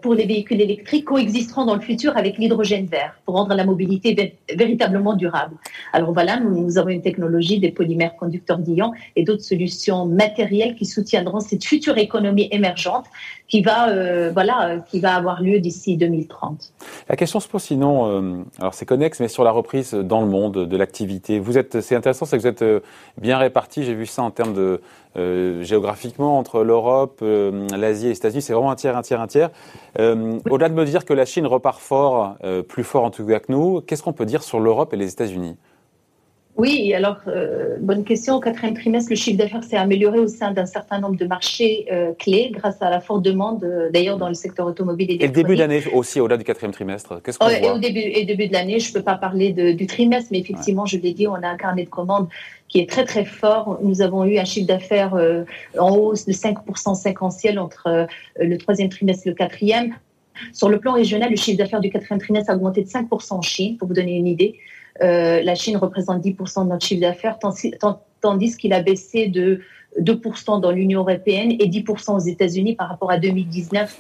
pour 0.03 0.15
les 0.15 0.27
véhicules 0.27 0.61
électriques 0.61 1.07
coexisteront 1.07 1.65
dans 1.65 1.75
le 1.75 1.81
futur 1.81 2.17
avec 2.17 2.37
l'hydrogène 2.37 2.87
vert 2.87 3.15
pour 3.25 3.37
rendre 3.37 3.55
la 3.55 3.65
mobilité 3.65 4.37
véritablement 4.55 5.15
durable. 5.15 5.57
Alors 5.93 6.13
voilà, 6.13 6.41
nous, 6.41 6.79
avons 6.79 6.89
une 6.89 7.03
technologie 7.03 7.59
des 7.59 7.71
polymères 7.71 8.17
conducteurs 8.17 8.59
d'ions 8.59 8.93
et 9.17 9.25
d'autres 9.25 9.43
solutions 9.43 10.07
matérielles 10.07 10.75
qui 10.75 10.85
soutiendront 10.85 11.41
cette 11.41 11.65
future 11.65 11.97
économie 11.99 12.49
émergente 12.51 13.07
qui 13.49 13.63
va, 13.63 13.91
euh, 13.91 14.31
voilà, 14.33 14.69
euh, 14.69 14.79
qui 14.81 15.01
va 15.01 15.15
avoir 15.15 15.43
lieu 15.43 15.59
d'ici 15.61 15.97
2030. 15.97 16.73
La 17.09 17.17
question 17.17 17.41
se 17.41 17.49
pose 17.49 17.63
sinon, 17.63 18.45
alors 18.59 18.75
c'est 18.75 18.87
connexe, 18.87 19.21
mais 19.21 19.29
sur 19.29 19.45
la 19.45 19.51
reprise 19.51 19.93
dans 19.93 20.21
le 20.21 20.27
monde 20.27 20.67
de 20.67 20.77
l'activité. 20.77 21.39
Vous 21.39 21.59
êtes, 21.59 21.81
c'est 21.81 21.95
intéressant, 21.95 22.27
c'est 22.27 22.37
que 22.37 22.43
vous 22.43 22.49
êtes 22.49 22.65
bien 23.21 23.39
répartis. 23.39 23.85
J'ai 23.85 23.95
vu 23.95 24.07
ça 24.07 24.23
en 24.23 24.31
termes 24.31 24.55
de 24.55 24.81
euh, 25.17 25.63
géographiquement 25.63 26.39
entre 26.39 26.65
l'Europe, 26.65 27.21
euh, 27.23 27.67
l'Asie 27.77 28.07
et 28.07 28.09
les 28.11 28.17
États-Unis. 28.17 28.43
C'est 28.43 28.55
vraiment 28.55 28.71
un 28.71 28.77
tiers, 28.77 28.97
un 28.97 29.03
tiers, 29.03 29.21
un 29.21 29.27
tiers. 29.27 29.51
Euh, 29.99 30.39
au-delà 30.49 30.69
de 30.69 30.75
me 30.75 30.85
dire 30.85 31.05
que 31.05 31.13
la 31.13 31.27
Chine 31.27 31.47
repart 31.47 31.81
fort, 31.81 32.37
plus 32.69 32.85
fort 32.85 33.05
en 33.05 33.11
tout 33.11 33.27
cas 33.27 33.41
que 33.41 33.53
nous, 33.53 33.81
qu'est-ce 33.83 34.03
qu'on 34.03 34.13
peut 34.13 34.27
dire 34.27 34.43
sur 34.43 34.61
l'Europe 34.61 34.95
et 34.95 34.97
les 34.97 35.13
États-Unis? 35.13 35.57
Oui, 36.57 36.93
alors, 36.93 37.19
bonne 37.81 38.05
question. 38.05 38.37
Au 38.37 38.41
quatrième 38.41 38.75
trimestre, 38.75 39.11
le 39.11 39.17
chiffre 39.17 39.39
d'affaires 39.39 39.65
s'est 39.65 39.77
amélioré 39.77 40.19
au 40.19 40.29
sein 40.29 40.53
d'un 40.53 40.67
certain 40.67 41.01
nombre 41.01 41.17
de 41.17 41.25
marchés 41.25 41.87
clés 42.19 42.51
grâce 42.53 42.81
à 42.83 42.91
la 42.91 43.01
forte 43.01 43.23
demande, 43.23 43.67
d'ailleurs, 43.93 44.19
dans 44.19 44.29
le 44.29 44.35
secteur 44.35 44.67
automobile 44.67 45.11
et 45.11 45.25
Et 45.25 45.27
le 45.27 45.33
début 45.33 45.57
d'année 45.57 45.83
aussi, 45.95 46.21
au-delà 46.21 46.37
du 46.37 46.45
quatrième 46.45 46.73
trimestre 46.73 47.21
Qu'est-ce 47.23 47.39
qu'on 47.39 47.47
voit 47.47 47.59
et 47.59 47.71
au 47.71 47.79
début, 47.79 48.01
et 48.01 48.25
début 48.25 48.49
de 48.49 48.53
l'année, 48.53 48.81
je 48.81 48.91
ne 48.91 48.95
peux 48.95 49.03
pas 49.03 49.15
parler 49.15 49.53
du 49.53 49.87
trimestre, 49.87 50.29
mais 50.31 50.41
effectivement, 50.41 50.85
je 50.85 50.99
l'ai 50.99 51.15
dit, 51.15 51.27
on 51.27 51.35
a 51.35 51.49
un 51.49 51.57
carnet 51.57 51.85
de 51.85 51.91
commandes 51.91 52.29
qui 52.73 52.81
est 52.81 52.89
très 52.89 53.05
très 53.05 53.27
fort. 53.27 53.79
Nous 53.83 54.01
avons 54.01 54.25
eu 54.25 54.39
un 54.39 54.45
chiffre 54.45 54.67
d'affaires 54.67 55.15
euh, 55.15 55.45
en 55.79 55.95
hausse 55.95 56.25
de 56.25 56.33
5% 56.33 56.95
séquentiel 56.95 57.59
entre 57.59 57.87
euh, 57.87 58.07
le 58.41 58.57
troisième 58.57 58.89
trimestre 58.89 59.27
et 59.27 59.31
le 59.31 59.37
quatrième. 59.37 59.95
Sur 60.55 60.71
le 60.71 60.81
plan 60.81 60.95
régional, 60.95 61.31
le 61.31 61.37
chiffre 61.37 61.59
d'affaires 61.59 61.81
du 61.81 61.91
quatrième 61.91 62.19
trimestre 62.19 62.51
a 62.51 62.55
augmenté 62.55 62.83
de 62.83 62.89
5% 62.89 63.35
en 63.35 63.43
Chine, 63.43 63.77
pour 63.77 63.89
vous 63.89 63.95
donner 63.95 64.17
une 64.17 64.27
idée. 64.27 64.59
Euh, 65.03 65.43
la 65.43 65.55
Chine 65.55 65.77
représente 65.77 66.23
10% 66.23 66.65
de 66.65 66.71
notre 66.71 66.87
chiffre 66.87 67.01
d'affaires, 67.01 67.39
tandis 68.21 68.57
qu'il 68.57 68.73
a 68.73 68.83
baissé 68.83 69.29
de 69.29 69.61
2% 70.01 70.61
dans 70.61 70.71
l'Union 70.71 71.01
européenne 71.01 71.53
et 71.53 71.69
10% 71.69 72.17
aux 72.17 72.19
États-Unis 72.21 72.77
par 72.77 72.89
rapport 72.89 73.11
à 73.11 73.19
2019, 73.19 73.97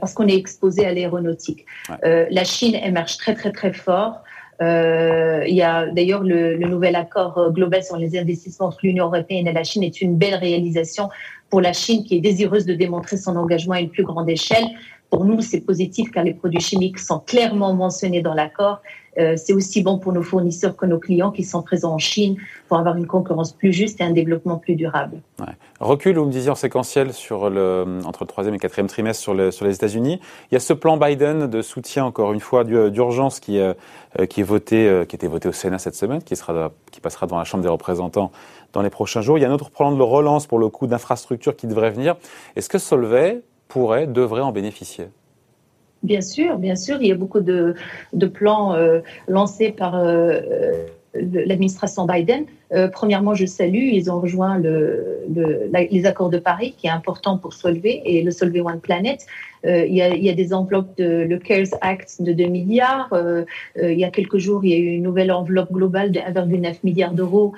parce 0.00 0.14
qu'on 0.14 0.26
est 0.26 0.36
exposé 0.36 0.86
à 0.86 0.92
l'aéronautique. 0.92 1.66
la 2.02 2.44
Chine 2.44 2.74
émerge 2.74 3.18
très 3.18 3.34
très 3.34 3.52
très 3.52 3.72
fort. 3.72 4.22
Euh, 4.62 5.44
il 5.46 5.54
y 5.54 5.62
a 5.62 5.86
d'ailleurs 5.86 6.22
le, 6.22 6.56
le, 6.56 6.66
nouvel 6.66 6.96
accord 6.96 7.52
global 7.52 7.82
sur 7.82 7.98
les 7.98 8.18
investissements 8.18 8.68
entre 8.68 8.78
l'Union 8.82 9.06
européenne 9.06 9.46
et 9.46 9.52
la 9.52 9.64
Chine 9.64 9.82
est 9.82 10.00
une 10.00 10.16
belle 10.16 10.36
réalisation 10.36 11.10
pour 11.50 11.60
la 11.60 11.74
Chine 11.74 12.04
qui 12.04 12.16
est 12.16 12.20
désireuse 12.20 12.64
de 12.64 12.74
démontrer 12.74 13.18
son 13.18 13.36
engagement 13.36 13.74
à 13.74 13.80
une 13.80 13.90
plus 13.90 14.04
grande 14.04 14.30
échelle. 14.30 14.64
Pour 15.10 15.24
nous, 15.24 15.40
c'est 15.40 15.60
positif 15.60 16.10
car 16.10 16.24
les 16.24 16.34
produits 16.34 16.60
chimiques 16.60 16.98
sont 16.98 17.20
clairement 17.20 17.74
mentionnés 17.74 18.22
dans 18.22 18.34
l'accord. 18.34 18.80
Euh, 19.18 19.34
c'est 19.36 19.52
aussi 19.52 19.82
bon 19.82 19.98
pour 19.98 20.12
nos 20.12 20.22
fournisseurs 20.22 20.76
que 20.76 20.86
nos 20.86 20.98
clients 20.98 21.30
qui 21.30 21.44
sont 21.44 21.62
présents 21.62 21.94
en 21.94 21.98
Chine 21.98 22.36
pour 22.68 22.78
avoir 22.78 22.96
une 22.96 23.06
concurrence 23.06 23.52
plus 23.52 23.72
juste 23.72 24.00
et 24.00 24.04
un 24.04 24.10
développement 24.10 24.58
plus 24.58 24.74
durable. 24.74 25.20
Recul, 25.80 26.16
vous 26.18 26.26
me 26.26 26.32
disiez 26.32 26.50
en 26.50 26.54
séquentiel 26.54 27.12
sur 27.12 27.50
le, 27.50 28.00
entre 28.04 28.24
le 28.24 28.26
troisième 28.26 28.54
et 28.54 28.58
quatrième 28.58 28.88
trimestre 28.88 29.22
sur, 29.22 29.34
le, 29.34 29.50
sur 29.50 29.64
les 29.64 29.74
États-Unis. 29.74 30.20
Il 30.50 30.54
y 30.54 30.56
a 30.56 30.60
ce 30.60 30.72
plan 30.72 30.96
Biden 30.96 31.46
de 31.46 31.62
soutien, 31.62 32.04
encore 32.04 32.32
une 32.32 32.40
fois, 32.40 32.64
d'urgence 32.64 33.40
qui, 33.40 33.58
euh, 33.58 33.74
qui 34.28 34.40
est 34.40 34.44
voté, 34.44 34.88
euh, 34.88 35.04
qui 35.04 35.14
a 35.14 35.18
été 35.18 35.28
voté 35.28 35.48
au 35.48 35.52
Sénat 35.52 35.78
cette 35.78 35.96
semaine, 35.96 36.22
qui, 36.22 36.36
sera, 36.36 36.72
qui 36.90 37.00
passera 37.00 37.26
dans 37.26 37.38
la 37.38 37.44
Chambre 37.44 37.62
des 37.62 37.68
représentants 37.68 38.32
dans 38.72 38.82
les 38.82 38.90
prochains 38.90 39.20
jours. 39.20 39.38
Il 39.38 39.42
y 39.42 39.44
a 39.44 39.50
un 39.50 39.54
autre 39.54 39.70
plan 39.70 39.92
de 39.92 40.02
relance 40.02 40.46
pour 40.46 40.58
le 40.58 40.68
coût 40.68 40.86
d'infrastructure 40.86 41.56
qui 41.56 41.66
devrait 41.66 41.90
venir. 41.90 42.16
Est-ce 42.56 42.68
que 42.68 42.78
Solvay 42.78 43.42
pourrait, 43.68 44.06
devrait 44.06 44.42
en 44.42 44.52
bénéficier? 44.52 45.08
Bien 46.02 46.20
sûr, 46.20 46.58
bien 46.58 46.76
sûr, 46.76 46.98
il 47.00 47.08
y 47.08 47.12
a 47.12 47.16
beaucoup 47.16 47.40
de, 47.40 47.74
plans 48.32 48.74
euh, 48.74 49.00
lancés 49.28 49.70
par 49.72 49.96
euh, 49.96 50.86
l'administration 51.14 52.06
Biden. 52.06 52.46
Euh, 52.72 52.88
premièrement, 52.88 53.34
je 53.34 53.46
salue, 53.46 53.90
ils 53.92 54.10
ont 54.10 54.20
rejoint 54.20 54.58
le, 54.58 55.20
le, 55.32 55.70
les 55.90 56.06
accords 56.06 56.30
de 56.30 56.38
Paris, 56.38 56.74
qui 56.76 56.86
est 56.86 56.90
important 56.90 57.38
pour 57.38 57.52
Solvay 57.52 58.02
et 58.04 58.22
le 58.22 58.30
Solvay 58.30 58.60
One 58.60 58.80
Planet. 58.80 59.24
Euh, 59.64 59.84
il, 59.86 59.94
y 59.94 60.30
a, 60.30 60.34
des 60.34 60.52
enveloppes 60.52 60.96
de 60.96 61.26
le 61.28 61.38
CARES 61.38 61.70
Act 61.80 62.22
de 62.22 62.32
2 62.32 62.44
milliards. 62.46 63.08
Euh, 63.12 63.44
il 63.80 63.98
y 63.98 64.04
a 64.04 64.10
quelques 64.10 64.38
jours, 64.38 64.64
il 64.64 64.70
y 64.70 64.74
a 64.74 64.78
eu 64.78 64.96
une 64.96 65.02
nouvelle 65.02 65.32
enveloppe 65.32 65.72
globale 65.72 66.10
de 66.12 66.20
1,9 66.20 66.78
milliard 66.84 67.12
d'euros 67.12 67.52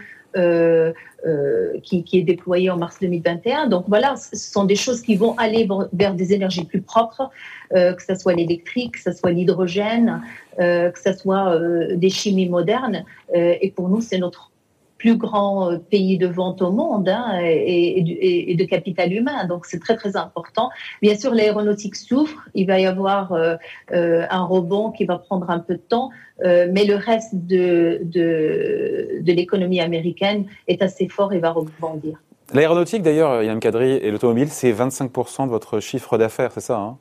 qui, 1.83 2.05
est 2.12 2.23
déployé 2.23 2.71
en 2.71 2.77
mars 2.77 2.99
2021. 3.00 3.67
Donc 3.67 3.87
voilà, 3.88 4.15
ce 4.17 4.37
sont 4.37 4.65
des 4.65 4.77
choses 4.77 5.03
qui 5.03 5.17
vont 5.17 5.37
aller 5.37 5.67
vers 5.93 6.15
des 6.15 6.33
énergies 6.33 6.65
plus 6.65 6.81
propres, 6.81 7.31
que 7.71 8.03
ce 8.07 8.15
soit 8.15 8.35
l'électrique, 8.35 8.93
que 8.93 9.00
ce 9.00 9.11
soit 9.12 9.33
l'hydrogène, 9.33 10.23
que 10.59 10.93
ce 10.95 11.12
soit 11.15 11.59
des 11.97 12.11
chimies 12.11 12.49
modernes. 12.49 13.05
Et 13.35 13.73
pour 13.75 13.88
nous, 13.88 14.00
c'est 14.00 14.19
notre 14.19 14.53
plus 14.99 15.17
grand 15.17 15.71
euh, 15.71 15.78
pays 15.78 16.19
de 16.19 16.26
vente 16.26 16.61
au 16.61 16.71
monde 16.71 17.09
hein, 17.09 17.38
et, 17.40 18.50
et, 18.50 18.55
de 18.55 18.64
capital 18.64 19.12
humain. 19.12 19.47
Donc 19.47 19.64
c'est 19.64 19.78
très 19.78 19.97
très 19.97 20.17
important. 20.17 20.71
Bien 21.00 21.17
sûr, 21.17 21.33
l'aéronautique 21.33 21.97
souffre. 21.97 22.49
Il 22.55 22.67
va 22.67 22.81
y 22.81 22.87
avoir 22.87 23.33
euh, 23.33 23.57
euh, 23.93 24.26
un 24.28 24.45
rebond 24.45 24.90
qui 24.90 25.05
va 25.05 25.19
prendre 25.19 25.49
un 25.50 25.61
peu 25.61 25.75
de 25.75 25.81
temps, 25.81 26.11
euh, 26.45 26.69
mais 26.71 26.85
le 26.85 26.97
reste 26.97 27.35
de, 27.35 28.00
de, 28.02 29.21
de 29.21 29.33
l'économie 29.33 29.81
américaine 29.81 30.47
est 30.67 30.83
assez 30.83 31.09
fort 31.09 31.33
et 31.33 31.38
va 31.38 31.50
rebondir. 31.50 32.21
L'aéronautique, 32.52 33.02
d'ailleurs, 33.02 33.43
Yann 33.43 33.61
Kadri, 33.61 33.93
et 33.93 34.11
l'automobile, 34.11 34.49
c'est 34.49 34.73
25% 34.73 35.45
de 35.45 35.50
votre 35.50 35.81
chiffre 35.81 36.17
d'affaires, 36.19 36.50
c'est 36.52 36.61
ça 36.61 36.78
hein? 36.78 36.99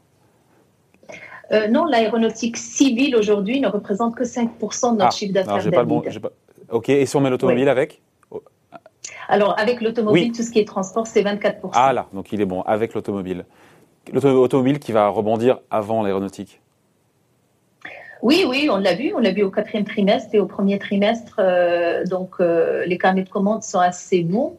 Euh, 1.51 1.67
non, 1.67 1.85
l'aéronautique 1.85 2.57
civile 2.57 3.15
aujourd'hui 3.15 3.61
ne 3.61 3.67
représente 3.67 4.15
que 4.15 4.23
5% 4.25 4.93
de 4.93 4.97
notre 4.97 5.05
ah, 5.05 5.11
chiffre 5.11 5.33
d'affaires. 5.33 5.85
Bon, 5.85 6.03
Ok, 6.71 6.89
et 6.89 7.05
si 7.05 7.15
on 7.15 7.21
met 7.21 7.29
l'automobile 7.29 7.69
avec 7.69 8.01
Alors, 9.29 9.57
avec 9.57 9.81
l'automobile, 9.81 10.31
tout 10.31 10.43
ce 10.43 10.51
qui 10.51 10.59
est 10.59 10.67
transport, 10.67 11.07
c'est 11.07 11.23
24%. 11.23 11.71
Ah 11.73 11.93
là, 11.93 12.07
donc 12.13 12.31
il 12.31 12.41
est 12.41 12.45
bon, 12.45 12.61
avec 12.61 12.93
l'automobile. 12.93 13.45
L'automobile 14.13 14.79
qui 14.79 14.91
va 14.91 15.07
rebondir 15.09 15.59
avant 15.69 16.01
l'aéronautique 16.01 16.61
oui, 18.21 18.45
oui, 18.47 18.67
on 18.71 18.77
l'a 18.77 18.95
vu. 18.95 19.13
On 19.15 19.19
l'a 19.19 19.31
vu 19.31 19.43
au 19.43 19.51
quatrième 19.51 19.85
trimestre 19.85 20.33
et 20.33 20.39
au 20.39 20.45
premier 20.45 20.79
trimestre. 20.79 21.35
Euh, 21.39 22.03
donc, 22.05 22.35
euh, 22.39 22.85
les 22.85 22.97
carnets 22.97 23.23
de 23.23 23.29
commandes 23.29 23.63
sont 23.63 23.79
assez 23.79 24.23
bons. 24.23 24.57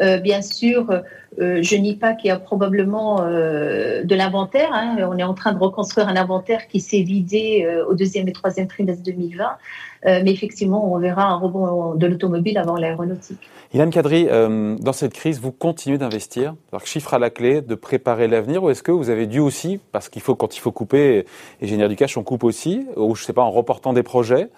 Euh, 0.00 0.18
bien 0.18 0.42
sûr, 0.42 1.02
euh, 1.38 1.62
je 1.62 1.76
nie 1.76 1.94
pas 1.94 2.14
qu'il 2.14 2.28
y 2.28 2.30
a 2.30 2.38
probablement 2.38 3.22
euh, 3.22 4.02
de 4.02 4.14
l'inventaire. 4.14 4.70
Hein. 4.72 4.96
On 5.08 5.16
est 5.16 5.22
en 5.22 5.34
train 5.34 5.52
de 5.52 5.58
reconstruire 5.58 6.08
un 6.08 6.16
inventaire 6.16 6.66
qui 6.66 6.80
s'est 6.80 7.02
vidé 7.02 7.64
euh, 7.64 7.86
au 7.86 7.94
deuxième 7.94 8.26
et 8.28 8.32
troisième 8.32 8.66
trimestre 8.66 9.02
2020. 9.04 9.56
mais 10.04 10.32
effectivement, 10.32 10.92
on 10.92 10.98
verra 10.98 11.24
un 11.24 11.36
rebond 11.36 11.94
de 11.94 12.06
l'automobile 12.06 12.58
avant 12.58 12.76
l'aéronautique. 12.76 13.48
Ilan 13.72 13.90
Kadri, 13.90 14.26
dans 14.26 14.92
cette 14.92 15.12
crise, 15.12 15.40
vous 15.40 15.52
continuez 15.52 15.98
d'investir, 15.98 16.54
chiffre 16.84 17.14
à 17.14 17.18
la 17.18 17.30
clé, 17.30 17.60
de 17.60 17.74
préparer 17.74 18.26
l'avenir, 18.26 18.62
ou 18.62 18.70
est-ce 18.70 18.82
que 18.82 18.92
vous 18.92 19.10
avez 19.10 19.26
dû 19.26 19.38
aussi, 19.38 19.78
parce 19.92 20.08
qu'il 20.08 20.22
faut 20.22 20.34
quand 20.34 20.56
il 20.56 20.60
faut 20.60 20.72
couper 20.72 21.26
et 21.60 21.66
générer 21.66 21.90
du 21.90 21.96
cash, 21.96 22.16
on 22.16 22.22
coupe 22.22 22.44
aussi, 22.44 22.86
ou 22.96 23.14
je 23.14 23.24
sais 23.24 23.34
pas, 23.34 23.42
en 23.42 23.50
reportant 23.50 23.92
des 23.92 24.02
projets. 24.02 24.48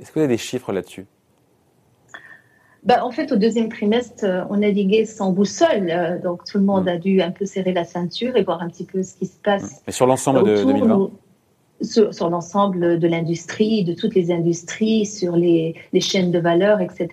Est-ce 0.00 0.08
que 0.08 0.14
vous 0.14 0.24
avez 0.24 0.34
des 0.34 0.38
chiffres 0.38 0.72
là-dessus? 0.72 1.06
Bah, 2.86 3.04
en 3.04 3.10
fait, 3.10 3.32
au 3.32 3.36
deuxième 3.36 3.68
trimestre, 3.68 4.24
euh, 4.24 4.44
on 4.48 4.58
naviguait 4.58 5.06
sans 5.06 5.32
boussole. 5.32 5.90
Euh, 5.90 6.20
donc, 6.20 6.44
tout 6.44 6.58
le 6.58 6.64
monde 6.64 6.84
mmh. 6.84 6.88
a 6.88 6.96
dû 6.98 7.20
un 7.20 7.32
peu 7.32 7.44
serrer 7.44 7.72
la 7.72 7.84
ceinture 7.84 8.36
et 8.36 8.44
voir 8.44 8.62
un 8.62 8.68
petit 8.68 8.84
peu 8.84 9.02
ce 9.02 9.14
qui 9.16 9.26
se 9.26 9.38
passe. 9.42 9.82
Et 9.88 9.92
sur 9.92 10.06
l'ensemble 10.06 10.44
de 10.44 10.64
2020 10.64 11.10
sur, 11.82 12.14
sur 12.14 12.30
l'ensemble 12.30 12.98
de 12.98 13.06
l'industrie, 13.06 13.84
de 13.84 13.92
toutes 13.92 14.14
les 14.14 14.30
industries, 14.30 15.04
sur 15.04 15.36
les, 15.36 15.74
les, 15.92 16.00
chaînes 16.00 16.30
de 16.30 16.38
valeur, 16.38 16.80
etc. 16.80 17.08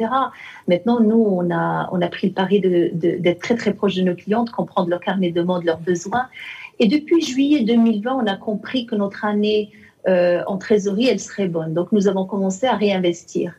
Maintenant, 0.69 1.01
nous, 1.01 1.21
on 1.21 1.51
a, 1.53 1.89
on 1.91 2.01
a 2.01 2.07
pris 2.07 2.27
le 2.27 2.33
pari 2.33 2.61
d'être 2.61 3.21
de, 3.21 3.33
très 3.33 3.55
très 3.55 3.73
proche 3.73 3.95
de 3.95 4.03
nos 4.03 4.15
clients, 4.15 4.45
de 4.45 4.51
comprendre 4.51 4.87
leur 4.87 5.01
carnet 5.01 5.31
de 5.31 5.41
demande, 5.41 5.65
leurs 5.65 5.81
besoins 5.81 6.29
Et 6.79 6.87
depuis 6.87 7.21
juillet 7.21 7.65
2020, 7.65 8.13
on 8.13 8.25
a 8.25 8.37
compris 8.37 8.85
que 8.85 8.95
notre 8.95 9.25
année 9.25 9.71
en 10.07 10.57
trésorerie, 10.57 11.09
elle 11.09 11.19
serait 11.19 11.49
bonne. 11.49 11.73
Donc, 11.73 11.91
nous 11.91 12.07
avons 12.07 12.25
commencé 12.25 12.65
à 12.65 12.77
réinvestir. 12.77 13.55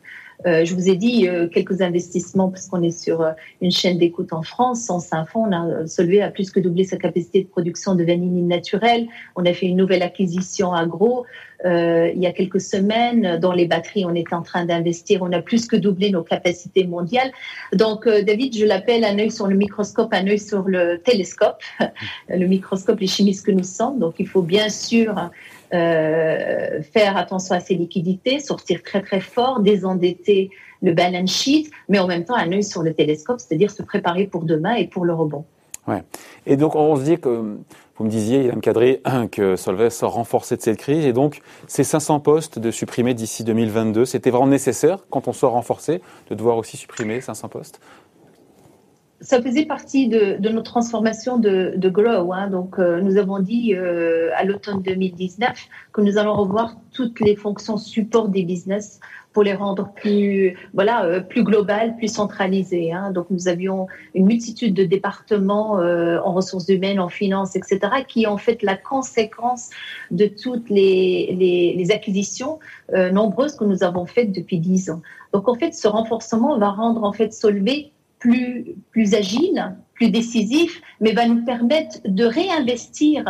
Euh, 0.47 0.65
je 0.65 0.75
vous 0.75 0.89
ai 0.89 0.97
dit 0.97 1.29
euh, 1.29 1.49
quelques 1.49 1.81
investissements 1.81 2.51
parce 2.51 2.67
qu'on 2.67 2.83
est 2.83 2.97
sur 2.97 3.23
euh, 3.23 3.33
une 3.61 3.71
chaîne 3.71 3.99
d'écoute 3.99 4.33
en 4.33 4.43
France. 4.43 4.83
Sans 4.83 5.01
Saint-Fond, 5.01 5.47
on 5.49 5.53
a 5.53 5.87
Solvay 5.87 6.21
a 6.21 6.31
plus 6.31 6.51
que 6.51 6.61
doublé 6.61 6.85
sa 6.85 6.97
capacité 6.97 7.43
de 7.43 7.49
production 7.49 7.95
de 7.95 8.05
vanille 8.05 8.43
naturelle. 8.43 9.07
On 9.37 9.47
a 9.47 9.53
fait 9.53 9.67
une 9.67 9.77
nouvelle 9.77 10.03
acquisition 10.03 10.73
agro 10.73 11.27
il 11.67 12.19
y 12.19 12.27
a 12.27 12.33
quelques 12.33 12.61
semaines. 12.61 13.39
Dans 13.39 13.55
les 13.55 13.65
batteries, 13.65 14.05
on 14.05 14.15
est 14.15 14.35
en 14.35 14.43
train 14.43 14.67
d'investir. 14.67 15.23
On 15.23 15.33
a 15.33 15.41
plus 15.41 15.67
que 15.67 15.77
doublé 15.77 16.11
nos 16.11 16.23
capacités 16.23 16.87
mondiales. 16.87 17.33
Donc, 17.73 18.07
David, 18.07 18.55
je 18.55 18.67
l'appelle 18.67 19.03
un 19.03 19.19
œil 19.19 19.31
sur 19.31 19.47
le 19.47 19.57
microscope, 19.57 20.13
un 20.13 20.27
œil 20.27 20.39
sur 20.39 20.65
le 20.65 20.99
télescope. 20.99 21.63
le 22.29 22.47
microscope, 22.47 23.01
les 23.01 23.07
chimistes 23.07 23.47
que 23.47 23.51
nous 23.51 23.65
sommes. 23.65 23.99
Donc, 23.99 24.17
il 24.19 24.29
faut 24.29 24.43
bien 24.43 24.69
sûr 24.69 25.31
euh, 25.75 26.83
faire 26.83 27.17
attention 27.17 27.55
à 27.55 27.61
ses 27.61 27.75
liquidités, 27.75 28.39
sortir 28.39 28.83
très 28.83 29.03
très 29.03 29.21
fort, 29.21 29.61
désendetter 29.61 30.51
le 30.83 30.93
balance 30.93 31.31
sheet, 31.31 31.71
mais 31.89 31.99
en 31.99 32.07
même 32.07 32.25
temps 32.25 32.35
un 32.35 32.53
œil 32.53 32.65
sur 32.65 32.83
le 32.83 32.95
télescope, 32.95 33.41
c'est-à-dire 33.41 33.71
se 33.71 33.83
préparer 33.83 34.27
pour 34.27 34.45
demain 34.45 34.75
et 34.75 34.87
pour 34.87 35.05
le 35.05 35.13
rebond. 35.13 35.45
Ouais. 35.87 36.03
Et 36.47 36.57
donc 36.57 36.75
on 36.77 36.97
se 36.97 37.03
dit 37.03 37.19
que, 37.19 37.57
vous 37.97 38.05
me 38.05 38.11
disiez, 38.11 38.45
Ilham 38.45 38.61
Kadri, 38.61 39.01
que 39.33 39.57
Solvay 39.57 39.91
sort 39.91 40.15
renforcé 40.15 40.57
de 40.57 40.63
cette 40.63 40.79
crise, 40.79 41.05
et 41.05 41.13
donc 41.13 41.41
ces 41.67 41.85
500 41.85 42.21
postes 42.21 42.59
de 42.59 42.71
supprimer 42.71 43.15
d'ici 43.15 43.45
2022, 43.45 44.05
c'était 44.05 44.31
vraiment 44.31 44.47
nécessaire 44.47 45.07
quand 45.11 45.29
on 45.29 45.33
sort 45.33 45.53
renforcé 45.53 46.01
de 46.31 46.35
devoir 46.35 46.57
aussi 46.57 46.77
supprimer 46.77 47.21
500 47.21 47.49
postes 47.49 47.81
ça 49.21 49.41
faisait 49.41 49.65
partie 49.65 50.09
de, 50.09 50.37
de 50.39 50.49
notre 50.51 50.71
transformation 50.73 51.39
de, 51.39 51.75
de 51.77 51.89
Grow. 51.89 52.33
Hein. 52.33 52.49
Donc, 52.49 52.79
euh, 52.79 53.01
nous 53.01 53.17
avons 53.17 53.39
dit 53.39 53.75
euh, 53.75 54.31
à 54.37 54.45
l'automne 54.45 54.83
2019 54.83 55.69
que 55.93 56.01
nous 56.01 56.19
allons 56.19 56.35
revoir 56.35 56.77
toutes 56.93 57.21
les 57.21 57.37
fonctions 57.37 57.77
support 57.79 58.29
des 58.29 58.43
business 58.43 59.01
pour 59.33 59.43
les 59.43 59.55
rendre 59.55 59.93
plus, 59.95 60.57
voilà, 60.75 61.05
euh, 61.07 61.21
plus 61.21 61.43
globales, 61.43 61.97
plus 61.97 62.13
centralisées. 62.13 62.93
Hein. 62.93 63.13
Donc, 63.13 63.27
nous 63.31 63.49
avions 63.49 63.87
une 64.15 64.27
multitude 64.27 64.75
de 64.75 64.85
départements 64.85 65.73
en 65.75 66.33
ressources 66.33 66.69
humaines, 66.69 67.01
en 67.01 67.09
finance, 67.09 67.57
etc., 67.57 67.81
qui 68.07 68.27
en 68.27 68.37
fait 68.37 68.63
la 68.63 68.77
conséquence 68.77 69.71
de 70.11 70.27
toutes 70.27 70.69
les, 70.71 71.35
les, 71.39 71.75
les 71.77 71.91
acquisitions 71.91 72.59
nombreuses 72.93 73.57
que 73.57 73.65
nous 73.65 73.83
avons 73.83 74.07
faites 74.07 74.33
depuis 74.33 74.59
dix 74.59 74.91
ans. 74.91 75.03
Donc, 75.33 75.49
en 75.49 75.55
fait, 75.55 75.73
ce 75.73 75.89
renforcement 75.89 76.59
va 76.59 76.71
rendre 76.71 77.03
en 77.03 77.13
fait 77.13 77.33
Solvay 77.33 77.94
plus, 78.25 78.65
plus 78.91 79.15
agile, 79.15 79.77
plus 79.93 80.09
décisif, 80.09 80.81
mais 80.99 81.13
va 81.13 81.27
nous 81.27 81.45
permettre 81.45 81.99
de 82.07 82.25
réinvestir 82.25 83.23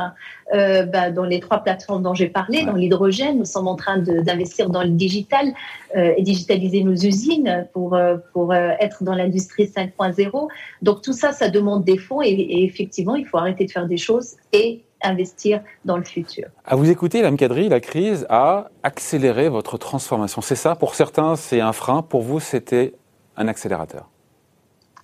euh, 0.55 0.85
bah, 0.85 1.11
dans 1.11 1.25
les 1.25 1.41
trois 1.41 1.59
plateformes 1.59 2.05
dont 2.05 2.15
j'ai 2.15 2.29
parlé, 2.29 2.65
dans 2.65 2.75
l'hydrogène. 2.75 3.39
Nous 3.39 3.45
sommes 3.45 3.67
en 3.67 3.75
train 3.75 3.99
d'investir 3.99 4.71
dans 4.71 4.85
le 4.85 4.91
digital 4.91 5.49
euh, 5.97 6.13
et 6.17 6.23
digitaliser 6.23 6.85
nos 6.85 6.95
usines 6.95 7.67
pour, 7.73 7.95
euh, 7.95 8.19
pour 8.33 8.55
être 8.55 9.03
dans 9.03 9.17
l'industrie 9.17 9.65
5.0. 9.65 10.49
Donc 10.81 11.03
tout 11.03 11.13
ça, 11.13 11.33
ça 11.33 11.49
demande 11.49 11.83
des 11.83 11.99
fonds 11.99 12.23
et, 12.23 12.63
effectivement, 12.63 13.17
il 13.17 13.27
faut 13.27 13.39
arrêter 13.39 13.65
de 13.65 13.73
faire 13.73 13.89
des 13.89 13.97
choses 13.97 14.37
et 14.53 14.85
investir 15.03 15.61
dans 15.85 15.97
le 15.97 16.05
futur. 16.05 16.47
À 16.65 16.77
vous 16.77 16.89
écouter, 16.89 17.19
Mme 17.19 17.37
Kadri, 17.37 17.69
la 17.69 17.81
crise 17.81 18.27
a 18.31 18.71
accéléré 18.85 19.49
votre 19.49 19.77
transformation. 19.77 20.41
C'est 20.41 20.55
ça? 20.55 20.77
Pour 20.77 20.95
certains, 20.95 21.35
c'est 21.35 21.61
un 21.61 21.73
frein. 21.73 22.03
Pour 22.03 22.23
vous, 22.23 22.39
c'était 22.39 22.95
un 23.37 23.49
accélérateur 23.49 24.09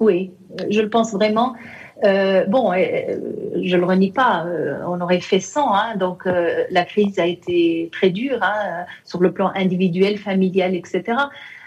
oui, 0.01 0.33
je 0.71 0.81
le 0.81 0.89
pense 0.89 1.13
vraiment. 1.13 1.55
Euh, 2.05 2.47
bon, 2.47 2.73
euh, 2.73 2.79
je 3.63 3.77
le 3.77 3.85
renie 3.85 4.11
pas, 4.11 4.47
euh, 4.47 4.79
on 4.87 5.01
aurait 5.03 5.21
fait 5.21 5.41
100, 5.41 5.75
hein, 5.75 5.97
donc 5.97 6.25
la 6.25 6.85
crise 6.85 7.19
a 7.19 7.27
été 7.27 7.91
très 7.93 8.11
dure 8.11 8.39
hein, 8.43 8.87
sur 9.05 9.21
le 9.21 9.33
plan 9.33 9.53
individuel, 9.55 10.19
familial, 10.19 10.75
etc. 10.75 11.03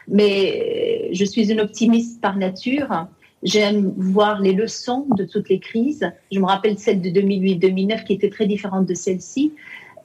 Mais 0.08 1.10
je 1.14 1.24
suis 1.24 1.52
une 1.52 1.62
optimiste 1.62 2.20
par 2.20 2.36
nature. 2.36 3.08
J'aime 3.44 3.94
voir 3.98 4.42
les 4.42 4.54
leçons 4.54 5.06
de 5.18 5.26
toutes 5.26 5.50
les 5.50 5.60
crises. 5.60 6.10
Je 6.32 6.40
me 6.40 6.46
rappelle 6.46 6.80
celle 6.80 7.02
de 7.02 7.10
2008-2009 7.10 8.04
qui 8.06 8.14
était 8.14 8.30
très 8.30 8.48
différente 8.48 8.86
de 8.86 8.94
celle-ci. 8.94 9.54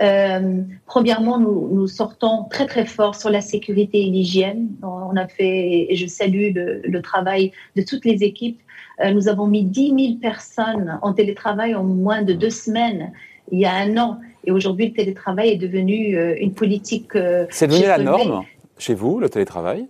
Euh, 0.00 0.62
premièrement, 0.86 1.38
nous, 1.38 1.68
nous, 1.72 1.86
sortons 1.88 2.44
très 2.50 2.66
très 2.66 2.86
fort 2.86 3.14
sur 3.14 3.30
la 3.30 3.40
sécurité 3.40 4.00
et 4.06 4.10
l'hygiène. 4.10 4.68
On 4.82 5.16
a 5.16 5.26
fait, 5.26 5.90
et 5.90 5.96
je 5.96 6.06
salue 6.06 6.54
le, 6.54 6.82
le 6.84 7.02
travail 7.02 7.52
de 7.76 7.82
toutes 7.82 8.04
les 8.04 8.22
équipes. 8.22 8.60
Euh, 9.00 9.10
nous 9.12 9.28
avons 9.28 9.46
mis 9.46 9.64
10 9.64 9.88
000 9.88 10.18
personnes 10.20 10.98
en 11.02 11.12
télétravail 11.12 11.74
en 11.74 11.84
moins 11.84 12.22
de 12.22 12.32
deux 12.32 12.50
semaines 12.50 13.12
il 13.50 13.60
y 13.60 13.66
a 13.66 13.74
un 13.74 13.96
an. 13.96 14.20
Et 14.44 14.52
aujourd'hui, 14.52 14.88
le 14.88 14.92
télétravail 14.92 15.50
est 15.50 15.56
devenu 15.56 16.16
euh, 16.16 16.36
une 16.38 16.52
politique. 16.52 17.12
C'est 17.50 17.66
devenu 17.66 17.86
la 17.86 17.98
norme 17.98 18.44
chez 18.78 18.94
vous, 18.94 19.18
le 19.18 19.28
télétravail? 19.28 19.88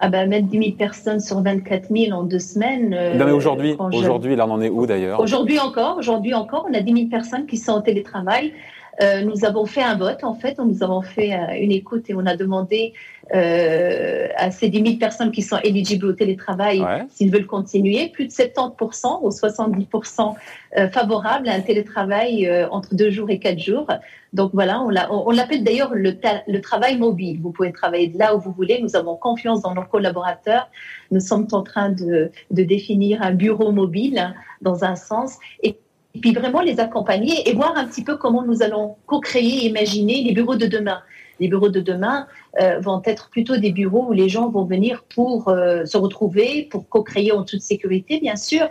Ah 0.00 0.08
ben, 0.08 0.28
mettre 0.28 0.46
10 0.46 0.58
000 0.58 0.70
personnes 0.78 1.20
sur 1.20 1.42
24 1.42 1.88
000 1.90 2.16
en 2.16 2.22
deux 2.22 2.38
semaines. 2.38 2.90
non, 2.90 3.24
mais 3.24 3.32
aujourd'hui, 3.32 3.76
aujourd'hui, 3.78 4.36
là, 4.36 4.46
on 4.46 4.52
en 4.52 4.60
est 4.60 4.68
où 4.68 4.86
d'ailleurs? 4.86 5.20
Aujourd'hui 5.20 5.58
encore, 5.58 5.96
aujourd'hui 5.98 6.34
encore, 6.34 6.66
on 6.70 6.74
a 6.74 6.80
10 6.80 6.92
000 6.92 7.06
personnes 7.08 7.46
qui 7.46 7.56
sont 7.56 7.72
en 7.72 7.80
télétravail. 7.80 8.52
Euh, 9.00 9.22
nous 9.22 9.44
avons 9.44 9.64
fait 9.64 9.82
un 9.82 9.96
vote, 9.96 10.24
en 10.24 10.34
fait, 10.34 10.58
nous 10.58 10.82
avons 10.82 11.02
fait 11.02 11.32
euh, 11.32 11.54
une 11.60 11.70
écoute 11.70 12.10
et 12.10 12.14
on 12.14 12.26
a 12.26 12.36
demandé 12.36 12.94
euh, 13.34 14.26
à 14.36 14.50
ces 14.50 14.68
10 14.68 14.82
000 14.82 14.96
personnes 14.96 15.30
qui 15.30 15.42
sont 15.42 15.58
éligibles 15.62 16.06
au 16.06 16.12
télétravail 16.12 16.82
s'ils 17.10 17.30
veulent 17.30 17.46
continuer. 17.46 18.08
Plus 18.08 18.26
de 18.26 18.32
70% 18.32 19.20
ou 19.22 19.28
70% 19.28 20.34
euh, 20.76 20.88
favorables 20.88 21.48
à 21.48 21.52
un 21.52 21.60
télétravail 21.60 22.50
entre 22.70 22.94
deux 22.94 23.10
jours 23.10 23.30
et 23.30 23.38
quatre 23.38 23.60
jours. 23.60 23.86
Donc 24.32 24.50
voilà, 24.52 24.82
on 24.82 25.30
l'appelle 25.30 25.64
d'ailleurs 25.64 25.94
le, 25.94 26.14
le, 26.46 26.60
travail 26.60 26.98
mobile. 26.98 27.40
Vous 27.40 27.50
pouvez 27.50 27.72
travailler 27.72 28.08
de 28.08 28.18
là 28.18 28.34
où 28.34 28.40
vous 28.40 28.52
voulez. 28.52 28.80
Nous 28.82 28.96
avons 28.96 29.16
confiance 29.16 29.62
dans 29.62 29.74
nos 29.74 29.84
collaborateurs. 29.84 30.68
Nous 31.10 31.20
sommes 31.20 31.46
en 31.52 31.62
train 31.62 31.90
de, 31.90 32.30
de 32.50 32.62
définir 32.62 33.22
un 33.22 33.32
bureau 33.32 33.72
mobile 33.72 34.34
dans 34.60 34.84
un 34.84 34.96
sens. 34.96 35.38
Et 35.62 35.78
et 36.14 36.20
puis 36.20 36.32
vraiment 36.32 36.60
les 36.60 36.80
accompagner 36.80 37.48
et 37.48 37.54
voir 37.54 37.76
un 37.76 37.86
petit 37.86 38.02
peu 38.02 38.16
comment 38.16 38.42
nous 38.42 38.62
allons 38.62 38.96
co-créer, 39.06 39.66
imaginer 39.66 40.22
les 40.22 40.32
bureaux 40.32 40.56
de 40.56 40.66
demain. 40.66 41.00
Les 41.40 41.46
bureaux 41.46 41.68
de 41.68 41.80
demain 41.80 42.26
euh, 42.60 42.80
vont 42.80 43.00
être 43.04 43.30
plutôt 43.30 43.56
des 43.56 43.70
bureaux 43.70 44.06
où 44.08 44.12
les 44.12 44.28
gens 44.28 44.48
vont 44.48 44.64
venir 44.64 45.04
pour 45.14 45.48
euh, 45.48 45.84
se 45.84 45.96
retrouver, 45.96 46.66
pour 46.68 46.88
co-créer 46.88 47.30
en 47.30 47.44
toute 47.44 47.60
sécurité, 47.60 48.18
bien 48.20 48.34
sûr, 48.34 48.66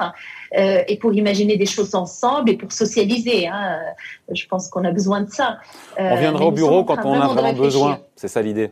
euh, 0.57 0.81
et 0.87 0.97
pour 0.97 1.13
imaginer 1.13 1.55
des 1.55 1.65
choses 1.65 1.95
ensemble 1.95 2.49
et 2.49 2.57
pour 2.57 2.73
socialiser. 2.73 3.47
Hein. 3.47 3.79
Je 4.29 4.45
pense 4.47 4.67
qu'on 4.67 4.83
a 4.83 4.91
besoin 4.91 5.21
de 5.21 5.29
ça. 5.29 5.59
on 5.97 6.15
viendra 6.17 6.45
au 6.47 6.51
bureau 6.51 6.83
quand 6.83 6.97
on 7.05 7.13
a 7.13 7.27
vraiment 7.27 7.53
besoin. 7.53 7.99
C'est 8.15 8.27
ça 8.27 8.41
l'idée. 8.41 8.71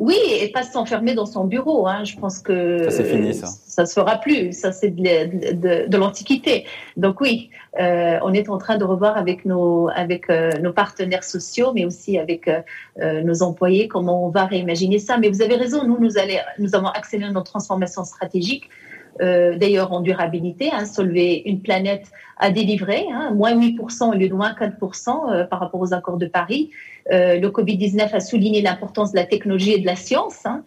Oui, 0.00 0.16
et 0.40 0.48
pas 0.50 0.62
s'enfermer 0.62 1.12
dans 1.12 1.26
son 1.26 1.44
bureau. 1.44 1.86
Hein. 1.86 2.04
Je 2.04 2.16
pense 2.16 2.38
que 2.38 2.84
ça 2.84 2.90
c'est 2.90 3.04
fini 3.04 3.34
ça. 3.34 3.48
Ça 3.48 3.84
se 3.84 3.92
fera 3.92 4.16
plus. 4.16 4.54
Ça 4.54 4.72
c'est 4.72 4.88
de, 4.88 5.52
de, 5.52 5.88
de 5.88 5.96
l'antiquité. 5.98 6.64
Donc 6.96 7.20
oui, 7.20 7.50
euh, 7.78 8.18
on 8.22 8.32
est 8.32 8.48
en 8.48 8.56
train 8.56 8.78
de 8.78 8.84
revoir 8.84 9.18
avec 9.18 9.44
nos 9.44 9.90
avec 9.94 10.30
euh, 10.30 10.52
nos 10.62 10.72
partenaires 10.72 11.22
sociaux, 11.22 11.72
mais 11.74 11.84
aussi 11.84 12.16
avec 12.16 12.48
euh, 12.48 13.22
nos 13.22 13.42
employés 13.42 13.88
comment 13.88 14.24
on 14.24 14.30
va 14.30 14.46
réimaginer 14.46 14.98
ça. 14.98 15.18
Mais 15.18 15.28
vous 15.28 15.42
avez 15.42 15.56
raison. 15.56 15.86
Nous 15.86 16.00
nous 16.00 16.16
allons 16.16 16.40
nous 16.58 16.74
avons 16.74 16.88
accéléré 16.88 17.30
notre 17.30 17.50
transformation 17.50 18.02
stratégique. 18.04 18.70
Euh, 19.20 19.56
d'ailleurs 19.56 19.92
en 19.92 20.00
durabilité, 20.00 20.70
hein, 20.72 20.86
Solvay 20.86 21.42
une 21.44 21.60
planète 21.60 22.10
à 22.38 22.50
délivrer, 22.50 23.04
hein, 23.12 23.32
moins 23.34 23.54
8% 23.54 24.10
au 24.10 24.14
lieu 24.14 24.28
de 24.28 24.34
moins 24.34 24.54
4% 24.54 25.30
euh, 25.30 25.44
par 25.44 25.60
rapport 25.60 25.80
aux 25.80 25.92
accords 25.92 26.16
de 26.16 26.26
Paris. 26.26 26.70
Euh, 27.12 27.38
le 27.38 27.48
Covid-19 27.48 28.14
a 28.14 28.20
souligné 28.20 28.62
l'importance 28.62 29.12
de 29.12 29.16
la 29.16 29.26
technologie 29.26 29.72
et 29.72 29.78
de 29.78 29.84
la 29.84 29.96
science 29.96 30.46
hein, 30.46 30.64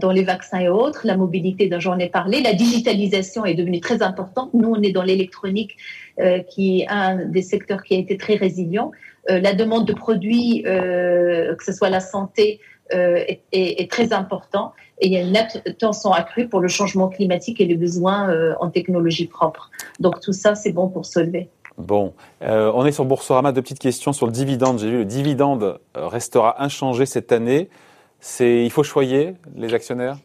dans 0.00 0.12
les 0.12 0.22
vaccins 0.22 0.60
et 0.60 0.68
autres, 0.68 1.02
la 1.04 1.16
mobilité 1.16 1.68
dont 1.68 1.80
j'en 1.80 1.98
ai 1.98 2.08
parlé, 2.08 2.40
la 2.40 2.52
digitalisation 2.52 3.44
est 3.44 3.54
devenue 3.54 3.80
très 3.80 4.02
importante. 4.02 4.54
Nous, 4.54 4.68
on 4.68 4.82
est 4.82 4.92
dans 4.92 5.04
l'électronique, 5.04 5.76
qui 6.50 6.80
est 6.80 6.88
un 6.88 7.24
des 7.26 7.42
secteurs 7.42 7.84
qui 7.84 7.94
a 7.94 7.98
été 7.98 8.16
très 8.16 8.34
résilient. 8.34 8.90
La 9.28 9.54
demande 9.54 9.86
de 9.86 9.92
produits, 9.92 10.62
que 10.64 11.64
ce 11.64 11.72
soit 11.72 11.90
la 11.90 12.00
santé, 12.00 12.58
est, 12.90 13.42
est, 13.52 13.90
très 13.90 14.12
important 14.12 14.72
et 15.00 15.06
il 15.06 15.12
y 15.12 15.16
a 15.16 15.22
une 15.22 15.36
attention 15.36 16.12
accrue 16.12 16.48
pour 16.48 16.60
le 16.60 16.68
changement 16.68 17.08
climatique 17.08 17.60
et 17.60 17.66
les 17.66 17.76
besoins 17.76 18.54
en 18.60 18.70
technologie 18.70 19.26
propre. 19.26 19.70
Donc 20.00 20.20
tout 20.20 20.32
ça, 20.32 20.54
c'est 20.54 20.72
bon 20.72 20.88
pour 20.88 21.06
Solvay. 21.06 21.48
Bon, 21.78 22.12
euh, 22.42 22.72
on 22.74 22.84
est 22.84 22.92
sur 22.92 23.04
Boursorama. 23.04 23.52
Deux 23.52 23.62
petites 23.62 23.78
questions 23.78 24.12
sur 24.12 24.26
le 24.26 24.32
dividende. 24.32 24.80
J'ai 24.80 24.90
vu 24.90 24.98
le 24.98 25.04
dividende 25.04 25.78
euh, 25.96 26.08
restera 26.08 26.62
inchangé 26.62 27.06
cette 27.06 27.30
année. 27.30 27.70
C'est, 28.18 28.64
il 28.64 28.70
faut 28.70 28.82
choyer 28.82 29.34
les 29.54 29.72
actionnaires? 29.72 30.16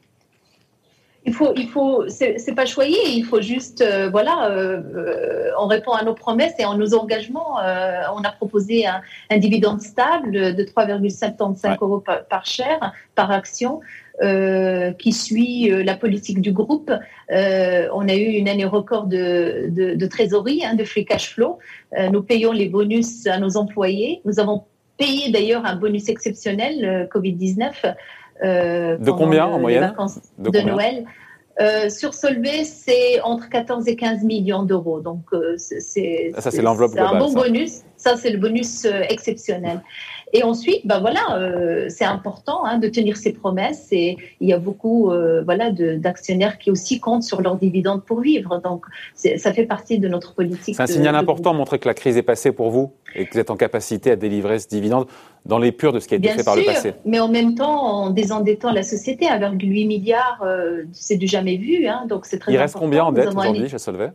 Il 1.25 1.33
faut, 1.33 1.53
il 1.55 1.69
faut, 1.69 2.03
c'est 2.09 2.55
pas 2.55 2.65
choyer. 2.65 2.99
Il 3.11 3.23
faut 3.23 3.41
juste, 3.41 3.81
euh, 3.81 4.09
voilà, 4.09 4.49
euh, 4.51 5.51
on 5.57 5.67
répond 5.67 5.93
à 5.93 6.03
nos 6.03 6.13
promesses 6.13 6.53
et 6.59 6.63
à 6.63 6.75
nos 6.75 6.93
engagements. 6.93 7.59
on 8.15 8.23
a 8.23 8.31
proposé 8.31 8.85
un, 8.85 9.01
un 9.29 9.37
dividende 9.37 9.81
stable 9.81 10.31
de 10.55 10.63
3,75 10.63 11.77
euros 11.81 11.99
par, 11.99 12.25
par, 12.25 12.43
par 13.15 13.31
action. 13.31 13.79
qui 14.99 15.11
suit 15.11 15.69
la 15.83 15.95
politique 15.95 16.41
du 16.41 16.51
groupe. 16.51 16.91
on 17.29 18.07
a 18.09 18.15
eu 18.15 18.29
une 18.39 18.49
année 18.49 18.65
record 18.65 19.05
de, 19.07 19.69
de, 19.71 20.05
trésorerie, 20.07 20.63
hein, 20.65 20.75
de 20.75 20.83
free 20.83 21.05
cash 21.05 21.33
flow. 21.33 21.57
nous 22.11 22.21
payons 22.21 22.51
les 22.51 22.67
bonus 22.67 23.25
à 23.27 23.39
nos 23.39 23.55
employés. 23.55 24.21
Nous 24.25 24.39
avons 24.39 24.63
payé 24.97 25.31
d'ailleurs 25.31 25.65
un 25.65 25.75
bonus 25.77 26.09
exceptionnel 26.09 27.07
Covid-19. 27.13 27.95
De 28.43 29.11
combien 29.11 29.45
en 29.45 29.59
moyenne 29.59 29.93
De, 30.37 30.59
Noël. 30.61 31.05
sur 31.89 32.13
Solvay, 32.13 32.63
c'est 32.63 33.21
entre 33.21 33.49
14 33.49 33.87
et 33.87 33.95
15 33.95 34.23
millions 34.23 34.63
d'euros. 34.63 34.99
Donc, 34.99 35.21
c'est 35.57 36.31
ça, 36.37 36.51
c'est 36.51 36.61
l'enveloppe 36.61 36.97
un 36.97 37.17
bon 37.17 37.33
bonus. 37.33 37.81
Ça, 37.97 38.17
c'est 38.17 38.31
le 38.31 38.37
bonus 38.37 38.85
exceptionnel. 38.85 39.81
Et 40.35 40.41
ensuite, 40.41 40.85
ben 40.85 40.99
voilà, 40.99 41.37
euh, 41.37 41.85
c'est 41.89 42.05
important 42.05 42.65
hein, 42.65 42.79
de 42.79 42.87
tenir 42.87 43.17
ses 43.17 43.33
promesses. 43.33 43.87
Et 43.91 44.17
il 44.41 44.49
y 44.49 44.53
a 44.53 44.57
beaucoup, 44.57 45.11
euh, 45.11 45.43
voilà, 45.43 45.71
d'actionnaires 45.71 46.57
qui 46.57 46.71
aussi 46.71 46.99
comptent 46.99 47.23
sur 47.23 47.41
leurs 47.41 47.55
dividendes 47.55 48.03
pour 48.03 48.21
vivre. 48.21 48.59
Donc, 48.63 48.85
ça 49.13 49.53
fait 49.53 49.65
partie 49.65 49.99
de 49.99 50.07
notre 50.07 50.33
politique. 50.33 50.75
C'est 50.75 50.81
un 50.81 50.87
signal 50.87 51.15
important, 51.15 51.53
montrer 51.53 51.77
que 51.77 51.87
la 51.87 51.93
crise 51.93 52.17
est 52.17 52.23
passée 52.23 52.51
pour 52.51 52.71
vous 52.71 52.93
et 53.15 53.25
que 53.25 53.33
vous 53.33 53.39
êtes 53.39 53.51
en 53.51 53.55
capacité 53.55 54.09
à 54.09 54.15
délivrer 54.15 54.57
ce 54.57 54.67
dividende 54.67 55.05
dans 55.45 55.59
les 55.59 55.71
purs 55.71 55.93
de 55.93 55.99
ce 55.99 56.07
qui 56.07 56.15
a 56.15 56.17
été 56.17 56.29
fait 56.29 56.43
par 56.43 56.55
le 56.55 56.63
passé. 56.63 56.93
Mais 57.05 57.19
en 57.19 57.29
même 57.29 57.53
temps, 57.53 57.83
en 57.83 58.09
désendettant 58.09 58.71
la 58.71 58.83
société, 58.83 59.27
à 59.27 59.37
8 59.51 59.85
milliards, 59.85 60.41
euh, 60.43 60.83
c'est 60.93 61.17
du 61.17 61.27
jamais 61.27 61.57
vu. 61.57 61.85
Hein, 61.85 62.05
donc, 62.09 62.25
c'est 62.25 62.39
très 62.39 62.51
Il 62.51 62.57
reste 62.57 62.75
combien 62.75 63.03
en 63.03 63.11
dette 63.11 63.27
aujourd'hui 63.35 63.69
chez 63.69 63.77
Solvay? 63.77 64.11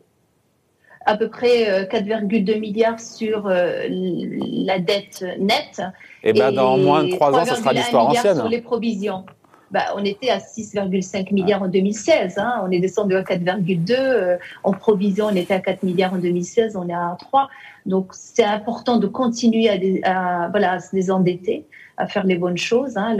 À 1.08 1.16
peu 1.16 1.28
près 1.28 1.86
4,2 1.86 2.50
euh, 2.56 2.60
milliards 2.60 3.00
sur 3.00 3.46
euh, 3.46 3.86
la 3.88 4.78
dette 4.78 5.24
nette. 5.38 5.82
Eh 6.22 6.34
ben, 6.34 6.52
et, 6.52 6.54
dans 6.54 6.76
moins 6.76 7.04
de 7.04 7.10
3 7.10 7.32
ans, 7.34 7.44
ça 7.46 7.56
sera 7.56 7.72
l'histoire 7.72 8.08
ancienne. 8.08 8.36
sur 8.36 8.48
les 8.48 8.60
provisions. 8.60 9.24
Bah, 9.70 9.84
on 9.96 10.04
était 10.04 10.28
à 10.28 10.38
6,5 10.38 11.32
milliards 11.32 11.62
en 11.62 11.68
2016. 11.68 12.38
Hein. 12.38 12.62
On 12.62 12.70
est 12.70 12.80
descendu 12.80 13.16
à 13.16 13.22
4,2. 13.22 13.92
Euh, 13.92 14.36
en 14.64 14.72
provision, 14.72 15.26
on 15.26 15.34
était 15.34 15.54
à 15.54 15.60
4 15.60 15.82
milliards 15.82 16.12
en 16.12 16.18
2016. 16.18 16.76
On 16.76 16.88
est 16.88 16.94
à 16.94 17.16
3. 17.18 17.48
Donc, 17.86 18.08
c'est 18.12 18.44
important 18.44 18.98
de 18.98 19.06
continuer 19.06 19.70
à, 20.04 20.48
voilà, 20.50 20.72
à 20.72 20.80
se 20.80 20.94
désendetter 20.94 21.66
à 21.98 22.06
faire 22.06 22.24
les 22.24 22.36
bonnes 22.36 22.56
choses. 22.56 22.96
Hein. 22.96 23.16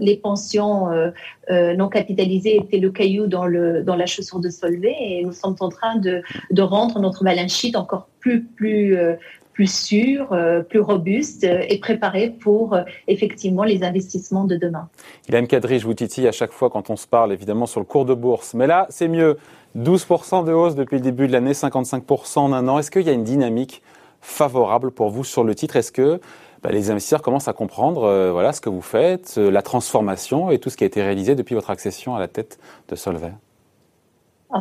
les 0.00 0.16
pensions 0.16 0.90
euh, 0.90 1.10
euh, 1.50 1.74
non 1.74 1.88
capitalisées 1.88 2.56
étaient 2.56 2.78
le 2.78 2.90
caillou 2.90 3.26
dans, 3.26 3.46
la 3.46 4.06
chaussure 4.06 4.40
de 4.40 4.50
Solvay 4.50 4.94
et 4.98 5.24
nous 5.24 5.32
sommes 5.32 5.56
en 5.60 5.68
train 5.68 5.96
de, 5.96 6.22
rendre 6.60 6.98
notre 6.98 7.24
balance 7.24 7.64
encore 7.74 8.08
plus, 8.18 8.42
plus, 8.42 8.96
euh, 8.96 9.14
plus 9.52 9.72
sûr, 9.72 10.36
plus 10.68 10.80
robuste 10.80 11.44
et 11.44 11.78
préparé 11.78 12.30
pour 12.30 12.76
effectivement 13.08 13.64
les 13.64 13.82
investissements 13.82 14.44
de 14.44 14.56
demain. 14.56 14.88
Ilham 15.28 15.46
Kadri, 15.46 15.78
je 15.78 15.86
vous 15.86 15.94
titille 15.94 16.28
à 16.28 16.32
chaque 16.32 16.52
fois 16.52 16.70
quand 16.70 16.90
on 16.90 16.96
se 16.96 17.06
parle 17.06 17.32
évidemment 17.32 17.66
sur 17.66 17.80
le 17.80 17.86
cours 17.86 18.04
de 18.04 18.14
bourse. 18.14 18.54
Mais 18.54 18.66
là, 18.66 18.86
c'est 18.90 19.08
mieux. 19.08 19.38
12% 19.78 20.44
de 20.44 20.52
hausse 20.52 20.74
depuis 20.74 20.96
le 20.96 21.02
début 21.02 21.28
de 21.28 21.32
l'année, 21.32 21.52
55% 21.52 22.40
en 22.40 22.52
un 22.52 22.66
an. 22.66 22.78
Est-ce 22.78 22.90
qu'il 22.90 23.02
y 23.02 23.08
a 23.08 23.12
une 23.12 23.24
dynamique 23.24 23.82
favorable 24.20 24.90
pour 24.90 25.10
vous 25.10 25.22
sur 25.22 25.44
le 25.44 25.54
titre? 25.54 25.76
Est-ce 25.76 25.92
que 25.92 26.20
bah, 26.62 26.70
les 26.70 26.90
investisseurs 26.90 27.22
commencent 27.22 27.48
à 27.48 27.52
comprendre 27.52 28.04
euh, 28.04 28.32
voilà, 28.32 28.52
ce 28.52 28.60
que 28.60 28.68
vous 28.68 28.82
faites, 28.82 29.36
euh, 29.38 29.50
la 29.50 29.62
transformation 29.62 30.50
et 30.50 30.58
tout 30.58 30.68
ce 30.68 30.76
qui 30.76 30.84
a 30.84 30.86
été 30.86 31.02
réalisé 31.02 31.34
depuis 31.34 31.54
votre 31.54 31.70
accession 31.70 32.14
à 32.14 32.20
la 32.20 32.28
tête 32.28 32.58
de 32.88 32.96
Solvay 32.96 33.32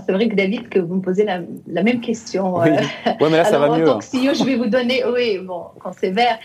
c'est 0.06 0.12
vrai 0.12 0.30
que 0.30 0.36
David, 0.36 0.70
que 0.70 0.78
vous 0.78 0.98
me 0.98 1.02
posez 1.02 1.26
la, 1.26 1.40
même 1.82 2.00
question. 2.00 2.60
Oui, 2.60 2.70
euh, 2.70 3.14
mais 3.22 3.38
là, 3.38 3.44
ça 3.44 3.58
va 3.58 3.76
mieux. 3.76 3.90
En 3.90 3.94
tant 3.94 3.98
que 3.98 4.06
CEO, 4.06 4.36
je 4.36 4.44
vais 4.44 4.56
vous 4.56 4.68
donner, 4.68 5.04
oui, 5.04 5.40
bon, 5.40 5.64
quand 5.80 5.94
c'est 6.00 6.12
vert, 6.12 6.38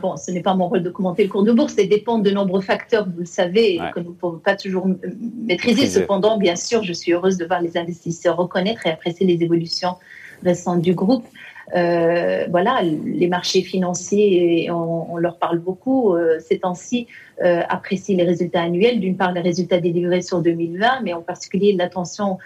bon, 0.00 0.16
ce 0.16 0.30
n'est 0.30 0.42
pas 0.42 0.54
mon 0.54 0.68
rôle 0.68 0.84
de 0.84 0.90
commenter 0.90 1.24
le 1.24 1.28
cours 1.28 1.42
de 1.42 1.50
bourse, 1.50 1.72
ça 1.72 1.82
dépend 1.82 2.20
de 2.20 2.30
nombreux 2.30 2.60
facteurs, 2.60 3.04
vous 3.04 3.18
le 3.18 3.24
savez, 3.24 3.80
que 3.92 3.98
nous 3.98 4.10
ne 4.10 4.14
pouvons 4.14 4.38
pas 4.38 4.54
toujours 4.54 4.86
maîtriser. 5.44 5.88
Cependant, 5.88 6.38
bien 6.38 6.54
sûr, 6.54 6.84
je 6.84 6.92
suis 6.92 7.10
heureuse 7.10 7.36
de 7.36 7.46
voir 7.46 7.60
les 7.60 7.76
investisseurs 7.76 8.36
reconnaître 8.36 8.86
et 8.86 8.90
apprécier 8.90 9.26
les 9.26 9.42
évolutions 9.42 9.96
récentes 10.44 10.80
du 10.80 10.94
groupe. 10.94 11.26
Euh, 11.74 12.46
voilà, 12.50 12.80
les 12.82 13.28
marchés 13.28 13.62
financiers, 13.62 14.70
on, 14.70 15.16
leur 15.16 15.38
parle 15.38 15.58
beaucoup 15.58 16.14
euh, 16.14 16.38
ces 16.38 16.60
temps-ci, 16.60 17.06
euh, 17.44 17.62
apprécient 17.68 18.16
les 18.16 18.24
résultats 18.24 18.62
annuels. 18.62 19.00
D'une 19.00 19.16
part, 19.16 19.32
les 19.32 19.40
résultats 19.40 19.80
délivrés 19.80 20.22
sur 20.22 20.40
2020, 20.40 21.02
mais 21.02 21.12
en 21.12 21.22
particulier 21.22 21.72
l'attention 21.72 22.38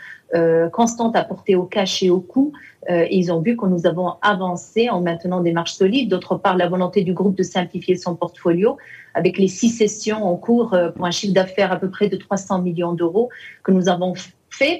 constante 0.72 1.14
apportée 1.14 1.56
au 1.56 1.64
cash 1.64 2.02
et 2.02 2.08
au 2.08 2.20
coût. 2.20 2.54
ils 2.88 3.30
ont 3.30 3.42
vu 3.42 3.54
que 3.54 3.66
nous 3.66 3.86
avons 3.86 4.14
avancé 4.22 4.88
en 4.88 5.02
maintenant 5.02 5.42
des 5.42 5.52
marges 5.52 5.74
solides. 5.74 6.08
D'autre 6.08 6.36
part, 6.36 6.56
la 6.56 6.68
volonté 6.68 7.02
du 7.02 7.12
groupe 7.12 7.36
de 7.36 7.42
simplifier 7.42 7.96
son 7.96 8.16
portfolio 8.16 8.78
avec 9.12 9.36
les 9.36 9.48
six 9.48 9.68
sessions 9.68 10.24
en 10.24 10.36
cours 10.36 10.74
pour 10.96 11.04
un 11.04 11.10
chiffre 11.10 11.34
d'affaires 11.34 11.70
à 11.70 11.76
peu 11.76 11.90
près 11.90 12.08
de 12.08 12.16
300 12.16 12.62
millions 12.62 12.94
d'euro 12.94 13.28
que 13.62 13.72
nous 13.72 13.90
avons 13.90 14.14
fait 14.14 14.32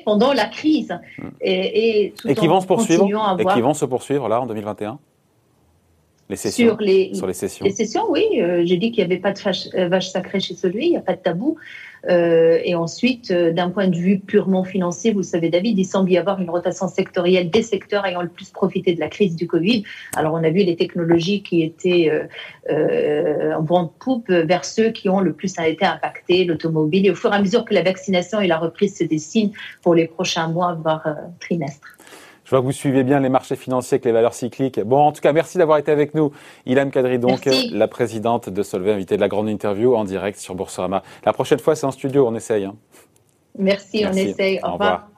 pendant 0.05 0.33
la 0.33 0.47
crise. 0.47 0.99
Hmm. 1.19 1.29
Et, 1.41 2.15
et, 2.25 2.35
qui 2.35 2.47
vont 2.47 2.61
se 2.61 2.67
poursuivre 2.67 3.07
Et 3.39 3.45
qui 3.45 3.61
vont 3.61 3.75
se 3.75 3.85
poursuivre 3.85 4.29
là 4.29 4.41
en 4.41 4.47
2021 4.47 4.99
les 6.33 6.37
sessions, 6.37 6.69
sur, 6.69 6.81
les, 6.81 7.15
sur 7.15 7.27
les 7.27 7.35
sessions. 7.35 7.65
Les 7.65 7.73
sessions, 7.73 8.05
oui. 8.09 8.25
Euh, 8.41 8.63
j'ai 8.65 8.79
dit 8.79 8.91
qu'il 8.91 9.07
n'y 9.07 9.13
avait 9.13 9.21
pas 9.21 9.33
de 9.33 9.39
vache, 9.39 9.69
euh, 9.75 9.89
vache 9.89 10.09
sacrée 10.11 10.41
chez 10.41 10.55
celui, 10.55 10.87
il 10.87 10.91
n'y 10.91 10.97
a 10.97 11.03
pas 11.03 11.13
de 11.13 11.21
tabou. 11.21 11.59
Euh, 12.09 12.59
et 12.65 12.75
ensuite, 12.75 13.31
euh, 13.31 13.53
d'un 13.53 13.69
point 13.69 13.87
de 13.87 13.97
vue 13.97 14.19
purement 14.19 14.65
financier, 14.65 15.13
vous 15.13 15.19
le 15.19 15.25
savez, 15.25 15.51
David, 15.51 15.79
il 15.79 15.85
semble 15.85 16.11
y 16.11 16.17
avoir 16.17 16.41
une 16.41 16.49
rotation 16.49 16.89
sectorielle 16.89 17.51
des 17.51 17.63
secteurs 17.63 18.07
ayant 18.07 18.23
le 18.23 18.31
plus 18.31 18.49
profité 18.49 18.95
de 18.95 19.01
la 19.01 19.09
crise 19.09 19.37
du 19.37 19.47
Covid. 19.47 19.85
Alors, 20.17 20.33
on 20.33 20.43
a 20.43 20.49
vu 20.49 20.63
les 20.65 20.75
technologies 20.75 21.43
qui 21.43 21.63
étaient 21.63 22.11
en 22.71 23.63
grande 23.63 23.93
poupe 24.01 24.31
vers 24.31 24.65
ceux 24.65 24.89
qui 24.89 25.09
ont 25.11 25.21
le 25.21 25.33
plus 25.35 25.53
été 25.59 25.85
impactés, 25.85 26.45
l'automobile. 26.45 27.07
Et 27.07 27.11
au 27.11 27.15
fur 27.15 27.31
et 27.33 27.37
à 27.37 27.41
mesure 27.41 27.65
que 27.65 27.75
la 27.75 27.83
vaccination 27.83 28.41
et 28.41 28.49
la 28.49 28.59
reprise 28.59 28.97
se 28.97 29.05
dessinent 29.05 29.53
pour 29.83 29.95
les 29.95 30.07
prochains 30.09 30.49
mois, 30.49 30.73
voire 30.83 31.07
trimestres. 31.41 31.99
Je 32.53 32.57
vois 32.59 32.61
que 32.61 32.67
vous 32.67 32.73
suivez 32.73 33.03
bien 33.03 33.19
les 33.19 33.31
marchés 33.31 33.57
financiers 33.57 33.95
avec 33.95 34.05
les 34.05 34.13
valeurs 34.13 34.35
cycliques. 34.35 34.79
Bon, 34.79 34.99
en 34.99 35.13
tout 35.13 35.23
cas, 35.23 35.33
merci 35.33 35.57
d'avoir 35.57 35.79
été 35.79 35.91
avec 35.91 36.15
nous. 36.15 36.33
Ilham 36.67 36.91
Kadri, 36.91 37.19
donc, 37.19 37.49
la 37.71 37.89
présidente 37.89 38.51
de 38.51 38.63
Solvay, 38.63 38.93
invitée 38.93 39.17
de 39.17 39.23
la 39.23 39.29
grande 39.29 39.49
interview 39.49 39.95
en 39.95 40.05
direct 40.05 40.39
sur 40.39 40.55
Boursorama. 40.55 41.03
La 41.25 41.33
prochaine 41.33 41.61
fois, 41.61 41.75
c'est 41.77 41.87
en 41.87 41.93
studio, 41.93 42.29
on 42.29 42.35
essaye. 42.35 42.67
Hein. 42.67 42.75
Merci, 43.59 44.05
on 44.07 44.13
essaye. 44.13 44.61
Au, 44.63 44.73
revoir. 44.73 45.09